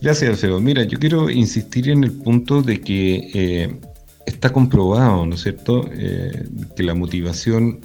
Gracias, 0.00 0.38
Sebo. 0.38 0.60
Mira, 0.60 0.84
yo 0.84 1.00
quiero 1.00 1.30
insistir 1.30 1.90
en 1.90 2.04
el 2.04 2.12
punto 2.12 2.62
de 2.62 2.80
que 2.80 3.30
eh, 3.34 3.76
está 4.24 4.52
comprobado, 4.52 5.26
¿no 5.26 5.34
es 5.34 5.42
cierto?, 5.42 5.90
eh, 5.92 6.46
que 6.76 6.84
la 6.84 6.94
motivación 6.94 7.80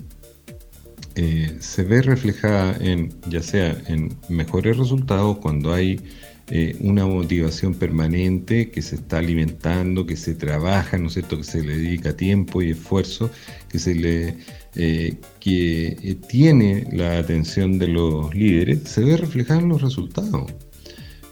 eh, 1.15 1.58
se 1.62 1.82
ve 1.82 2.04
reflejada 2.04 2.78
en, 2.80 3.12
ya 3.28 3.41
sea 3.41 3.76
en 3.88 4.20
mejores 4.30 4.78
resultados 4.78 5.39
cuando 5.39 5.74
hay 5.74 6.00
eh, 6.49 6.77
una 6.79 7.05
motivación 7.05 7.73
permanente 7.73 8.71
que 8.71 8.81
se 8.81 8.95
está 8.95 9.17
alimentando, 9.17 10.05
que 10.05 10.15
se 10.15 10.33
trabaja, 10.33 10.97
¿no 10.97 11.07
es 11.07 11.13
cierto?, 11.13 11.38
que 11.38 11.43
se 11.43 11.62
le 11.62 11.77
dedica 11.77 12.15
tiempo 12.15 12.62
y 12.62 12.71
esfuerzo, 12.71 13.29
que 13.69 13.79
se 13.79 13.93
le 13.93 14.38
eh, 14.75 15.15
que 15.39 15.88
eh, 15.88 16.15
tiene 16.27 16.88
la 16.91 17.17
atención 17.17 17.77
de 17.79 17.89
los 17.89 18.33
líderes, 18.33 18.83
se 18.86 19.03
ve 19.03 19.17
reflejado 19.17 19.60
en 19.60 19.69
los 19.69 19.81
resultados 19.81 20.53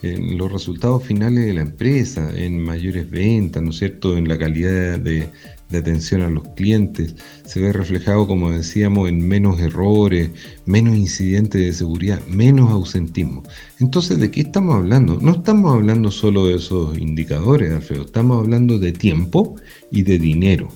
en 0.01 0.37
los 0.37 0.51
resultados 0.51 1.03
finales 1.03 1.45
de 1.45 1.53
la 1.53 1.61
empresa, 1.61 2.31
en 2.35 2.61
mayores 2.61 3.09
ventas, 3.09 3.63
¿no 3.63 3.71
es 3.71 3.77
cierto?, 3.77 4.17
en 4.17 4.27
la 4.27 4.37
calidad 4.37 4.99
de, 4.99 5.29
de 5.69 5.79
atención 5.79 6.21
a 6.21 6.29
los 6.29 6.47
clientes, 6.49 7.15
se 7.45 7.59
ve 7.59 7.73
reflejado, 7.73 8.27
como 8.27 8.51
decíamos, 8.51 9.09
en 9.09 9.27
menos 9.27 9.59
errores, 9.59 10.29
menos 10.65 10.95
incidentes 10.95 11.61
de 11.61 11.73
seguridad, 11.73 12.21
menos 12.27 12.71
ausentismo. 12.71 13.43
Entonces, 13.79 14.19
¿de 14.19 14.31
qué 14.31 14.41
estamos 14.41 14.75
hablando? 14.75 15.19
No 15.19 15.31
estamos 15.31 15.73
hablando 15.73 16.11
solo 16.11 16.47
de 16.47 16.55
esos 16.55 16.97
indicadores, 16.97 17.71
Alfredo, 17.71 18.05
estamos 18.05 18.39
hablando 18.39 18.77
de 18.79 18.91
tiempo 18.91 19.55
y 19.91 20.03
de 20.03 20.19
dinero. 20.19 20.69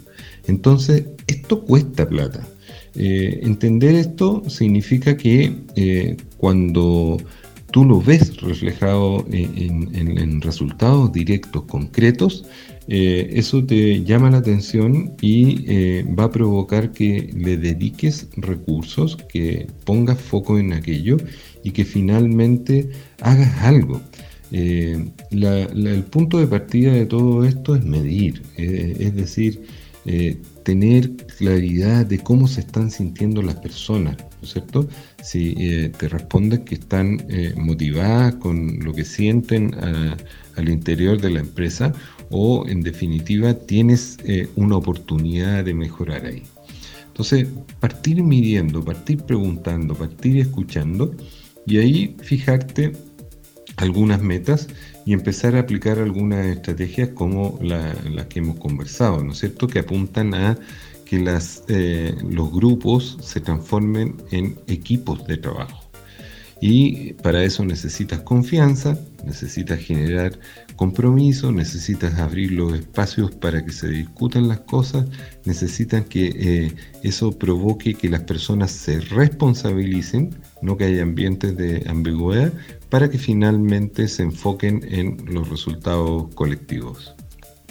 Entonces, 0.47 1.05
esto 1.27 1.63
cuesta 1.63 2.07
plata. 2.07 2.47
Eh, 2.95 3.39
entender 3.43 3.95
esto 3.95 4.43
significa 4.47 5.15
que 5.15 5.55
eh, 5.75 6.17
cuando 6.37 7.17
tú 7.71 7.85
lo 7.85 8.01
ves 8.01 8.35
reflejado 8.41 9.25
en, 9.31 10.41
resultados 10.41 11.11
directos, 11.11 11.63
concretos, 11.63 12.45
eh, 12.91 13.37
eso 13.37 13.63
te 13.63 14.03
llama 14.03 14.31
la 14.31 14.39
atención 14.39 15.13
y 15.21 15.63
eh, 15.67 16.03
va 16.17 16.23
a 16.23 16.31
provocar 16.31 16.91
que 16.91 17.31
le 17.35 17.55
dediques 17.55 18.27
recursos, 18.35 19.15
que 19.15 19.67
pongas 19.85 20.19
foco 20.19 20.57
en 20.57 20.73
aquello 20.73 21.17
y 21.63 21.69
que 21.69 21.85
finalmente 21.85 22.89
hagas 23.21 23.61
algo. 23.61 24.01
Eh, 24.51 25.05
el 25.29 26.03
punto 26.05 26.39
de 26.39 26.47
partida 26.47 26.91
de 26.91 27.05
todo 27.05 27.45
esto 27.45 27.75
es 27.75 27.85
medir, 27.85 28.41
es 28.57 29.13
decir, 29.13 29.61
tener 30.63 31.15
claridad 31.37 32.07
de 32.07 32.17
cómo 32.17 32.47
se 32.47 32.61
están 32.61 32.89
sintiendo 32.89 33.43
las 33.43 33.57
personas, 33.57 34.17
¿no 34.17 34.47
es 34.47 34.53
cierto? 34.53 34.89
Si 35.21 35.53
te 35.99 36.09
responden 36.09 36.65
que 36.65 36.73
están 36.75 37.27
motivadas 37.55 38.35
con 38.35 38.79
lo 38.79 38.91
que 38.93 39.05
sienten 39.05 39.75
al 39.75 40.69
interior 40.69 41.21
de 41.21 41.29
la 41.29 41.41
empresa 41.41 41.93
o 42.29 42.67
en 42.67 42.81
definitiva 42.81 43.53
tienes 43.53 44.17
eh, 44.23 44.47
una 44.55 44.77
oportunidad 44.77 45.63
de 45.63 45.73
mejorar 45.73 46.25
ahí. 46.25 46.43
Entonces, 47.07 47.47
partir 47.79 48.23
midiendo, 48.23 48.83
partir 48.83 49.17
preguntando, 49.23 49.93
partir 49.93 50.37
escuchando 50.37 51.13
y 51.65 51.77
ahí 51.77 52.15
fijarte 52.21 52.93
algunas 53.75 54.21
metas 54.21 54.67
y 55.05 55.13
empezar 55.13 55.55
a 55.55 55.59
aplicar 55.59 55.99
algunas 55.99 56.45
estrategias 56.45 57.09
como 57.09 57.59
las 57.61 58.25
que 58.27 58.39
hemos 58.39 58.57
conversado, 58.57 59.23
¿no 59.23 59.31
es 59.31 59.39
cierto? 59.39 59.67
Que 59.67 59.79
apuntan 59.79 60.33
a 60.33 60.57
que 61.05 61.25
eh, 61.67 62.15
los 62.29 62.51
grupos 62.51 63.17
se 63.21 63.41
transformen 63.41 64.15
en 64.31 64.59
equipos 64.67 65.25
de 65.25 65.37
trabajo. 65.37 65.78
Y 66.61 67.13
para 67.13 67.43
eso 67.43 67.63
necesitas 67.63 68.19
confianza, 68.21 68.97
necesitas 69.25 69.79
generar 69.79 70.37
compromiso, 70.75 71.51
necesitas 71.51 72.19
abrir 72.19 72.51
los 72.51 72.73
espacios 72.73 73.31
para 73.31 73.63
que 73.63 73.71
se 73.71 73.87
discutan 73.87 74.47
las 74.47 74.61
cosas, 74.61 75.05
necesitan 75.45 76.03
que 76.03 76.27
eh, 76.35 76.73
eso 77.03 77.31
provoque 77.31 77.93
que 77.93 78.09
las 78.09 78.21
personas 78.21 78.71
se 78.71 78.99
responsabilicen, 78.99 80.35
no 80.61 80.77
que 80.77 80.85
haya 80.85 81.03
ambientes 81.03 81.55
de 81.55 81.83
ambigüedad, 81.87 82.51
para 82.89 83.09
que 83.09 83.17
finalmente 83.17 84.07
se 84.07 84.23
enfoquen 84.23 84.81
en 84.89 85.17
los 85.25 85.49
resultados 85.49 86.33
colectivos. 86.35 87.15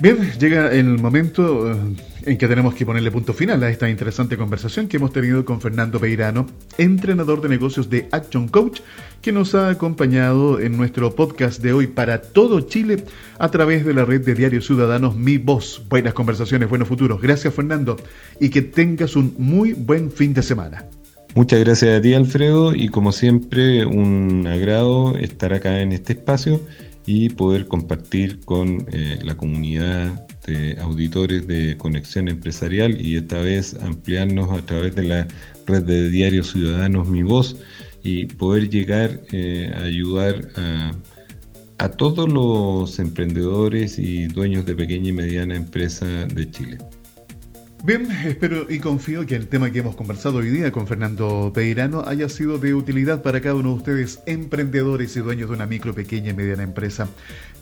Bien, 0.01 0.31
llega 0.39 0.73
el 0.73 0.97
momento 1.01 1.73
eh, 1.73 1.77
en 2.23 2.39
que 2.39 2.47
tenemos 2.47 2.73
que 2.73 2.87
ponerle 2.87 3.11
punto 3.11 3.35
final 3.35 3.61
a 3.65 3.69
esta 3.69 3.91
interesante 3.91 4.37
conversación 4.37 4.87
que 4.87 4.97
hemos 4.97 5.13
tenido 5.13 5.45
con 5.45 5.61
Fernando 5.61 5.99
Peirano, 5.99 6.47
entrenador 6.79 7.41
de 7.41 7.49
negocios 7.49 7.91
de 7.91 8.07
Action 8.13 8.47
Coach, 8.47 8.81
que 9.21 9.33
nos 9.33 9.57
ha 9.57 9.71
acompañado 9.71 10.61
en 10.61 10.77
nuestro 10.77 11.17
podcast 11.17 11.61
de 11.61 11.73
hoy 11.73 11.89
para 11.89 12.23
todo 12.23 12.61
Chile 12.61 13.03
a 13.41 13.51
través 13.51 13.85
de 13.85 13.93
la 13.93 14.05
red 14.05 14.25
de 14.25 14.37
Diarios 14.37 14.67
Ciudadanos 14.67 15.17
Mi 15.17 15.37
Voz. 15.37 15.83
Buenas 15.89 16.15
conversaciones, 16.15 16.69
buenos 16.69 16.87
futuros. 16.87 17.21
Gracias 17.21 17.53
Fernando 17.53 17.97
y 18.39 18.51
que 18.51 18.63
tengas 18.63 19.17
un 19.17 19.35
muy 19.37 19.73
buen 19.73 20.13
fin 20.13 20.33
de 20.33 20.45
semana. 20.45 20.85
Muchas 21.35 21.59
gracias 21.61 21.99
a 21.99 22.01
ti 22.01 22.15
Alfredo 22.15 22.73
y 22.73 22.89
como 22.89 23.11
siempre 23.11 23.85
un 23.85 24.47
agrado 24.47 25.17
estar 25.19 25.53
acá 25.53 25.81
en 25.81 25.91
este 25.91 26.13
espacio 26.13 26.61
y 27.09 27.31
poder 27.31 27.67
compartir 27.69 28.41
con 28.41 28.87
eh, 28.93 29.19
la 29.23 29.35
comunidad 29.35 30.29
de 30.47 30.79
auditores 30.79 31.47
de 31.47 31.75
Conexión 31.79 32.29
Empresarial 32.29 33.01
y 33.01 33.17
esta 33.17 33.41
vez 33.41 33.75
ampliarnos 33.81 34.51
a 34.51 34.61
través 34.67 34.95
de 34.95 35.05
la 35.05 35.29
red 35.67 35.85
de 35.85 36.11
diarios 36.11 36.51
ciudadanos 36.51 37.09
Mi 37.09 37.23
Voz 37.23 37.57
y 38.03 38.27
poder 38.27 38.69
llegar 38.69 39.23
eh, 39.33 39.73
a 39.75 39.85
ayudar 39.85 40.51
a, 40.57 40.93
a 41.79 41.89
todos 41.89 42.31
los 42.31 42.99
emprendedores 42.99 43.99
y 43.99 44.27
dueños 44.27 44.67
de 44.67 44.75
pequeña 44.75 45.09
y 45.09 45.13
mediana 45.13 45.57
empresa 45.57 46.05
de 46.05 46.51
Chile. 46.51 46.77
Bien, 47.85 48.11
espero 48.11 48.67
y 48.69 48.81
confío 48.81 49.25
que 49.25 49.37
el 49.37 49.47
tema 49.47 49.71
que 49.71 49.79
hemos 49.79 49.95
conversado 49.95 50.39
hoy 50.39 50.51
día 50.51 50.73
con 50.73 50.89
Fernando 50.89 51.53
Peirano 51.55 52.03
haya 52.07 52.29
sido 52.29 52.59
de 52.59 52.75
utilidad 52.75 53.23
para 53.23 53.41
cada 53.41 53.55
uno 53.55 53.71
de 53.71 53.77
ustedes, 53.77 54.21
emprendedores 54.27 55.17
y 55.17 55.21
dueños 55.21 55.49
de 55.49 55.55
una 55.55 55.67
micro, 55.67 55.95
pequeña 55.95 56.31
y 56.31 56.35
mediana 56.35 56.65
empresa. 56.65 57.09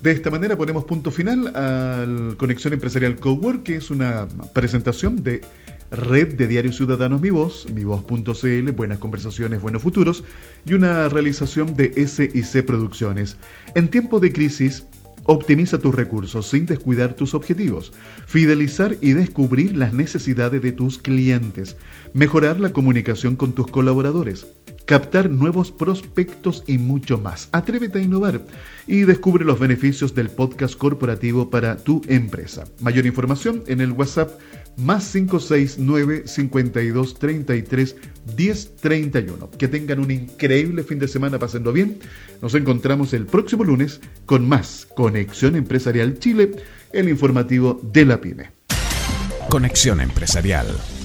De 0.03 0.13
esta 0.13 0.31
manera 0.31 0.57
ponemos 0.57 0.85
punto 0.85 1.11
final 1.11 1.55
al 1.55 2.37
Conexión 2.39 2.73
Empresarial 2.73 3.17
Cowork, 3.17 3.63
que 3.63 3.77
es 3.77 3.91
una 3.91 4.27
presentación 4.55 5.23
de 5.23 5.43
Red 5.91 6.35
de 6.35 6.49
Diarios 6.49 6.77
Ciudadanos 6.77 7.21
Mi 7.21 7.31
Voz, 7.31 7.67
mivoz.cl, 7.73 8.71
Buenas 8.73 8.99
Conversaciones, 8.99 9.61
Buenos 9.61 9.83
Futuros, 9.83 10.25
y 10.65 10.73
una 10.73 11.11
realización 11.11 11.77
de 11.77 11.93
SIC 12.07 12.65
Producciones. 12.65 13.37
En 13.75 13.89
tiempo 13.89 14.19
de 14.19 14.33
crisis, 14.33 14.85
Optimiza 15.29 15.79
tus 15.79 15.95
recursos 15.95 16.49
sin 16.49 16.67
descuidar 16.67 17.15
tus 17.15 17.35
objetivos. 17.35 17.93
Fidelizar 18.27 18.97
y 19.01 19.13
descubrir 19.13 19.77
las 19.77 19.93
necesidades 19.93 20.63
de 20.63 20.73
tus 20.73 20.99
clientes. 20.99 21.77
Mejorar 22.13 22.61
la 22.61 22.73
comunicación 22.73 23.35
con 23.35 23.53
tus 23.53 23.67
colaboradores. 23.67 24.47
Captar 24.85 25.29
nuevos 25.29 25.73
prospectos 25.73 26.63
y 26.69 26.79
mucho 26.79 27.19
más. 27.19 27.49
Atrévete 27.51 27.99
a 27.99 28.03
innovar 28.03 28.47
y 28.87 29.01
descubre 29.01 29.45
los 29.45 29.59
beneficios 29.59 30.15
del 30.15 30.31
podcast 30.31 30.77
corporativo 30.77 31.51
para 31.51 31.77
tu 31.77 32.03
empresa. 32.07 32.65
Mayor 32.81 33.05
información 33.05 33.65
en 33.67 33.81
el 33.81 33.91
WhatsApp 33.91 34.31
más 34.77 35.11
569 35.13 36.25
52 36.27 37.19
33 37.19 37.97
10 38.37 38.77
31. 38.77 39.51
Que 39.51 39.69
tengan 39.69 40.01
un 40.01 40.11
increíble 40.11 40.83
fin 40.83 40.99
de 40.99 41.09
semana 41.09 41.39
pasando 41.39 41.73
bien. 41.73 41.99
Nos 42.43 42.55
encontramos 42.55 43.13
el 43.13 43.27
próximo 43.27 43.65
lunes 43.65 44.01
con 44.27 44.49
más 44.49 44.87
Conexión 44.95 45.57
Empresarial 45.57 46.19
Chile, 46.19 46.53
el 46.93 47.09
informativo 47.09 47.81
de 47.83 48.05
la 48.05 48.21
PyME. 48.21 48.51
Conexión 49.49 50.01
Empresarial 50.01 50.67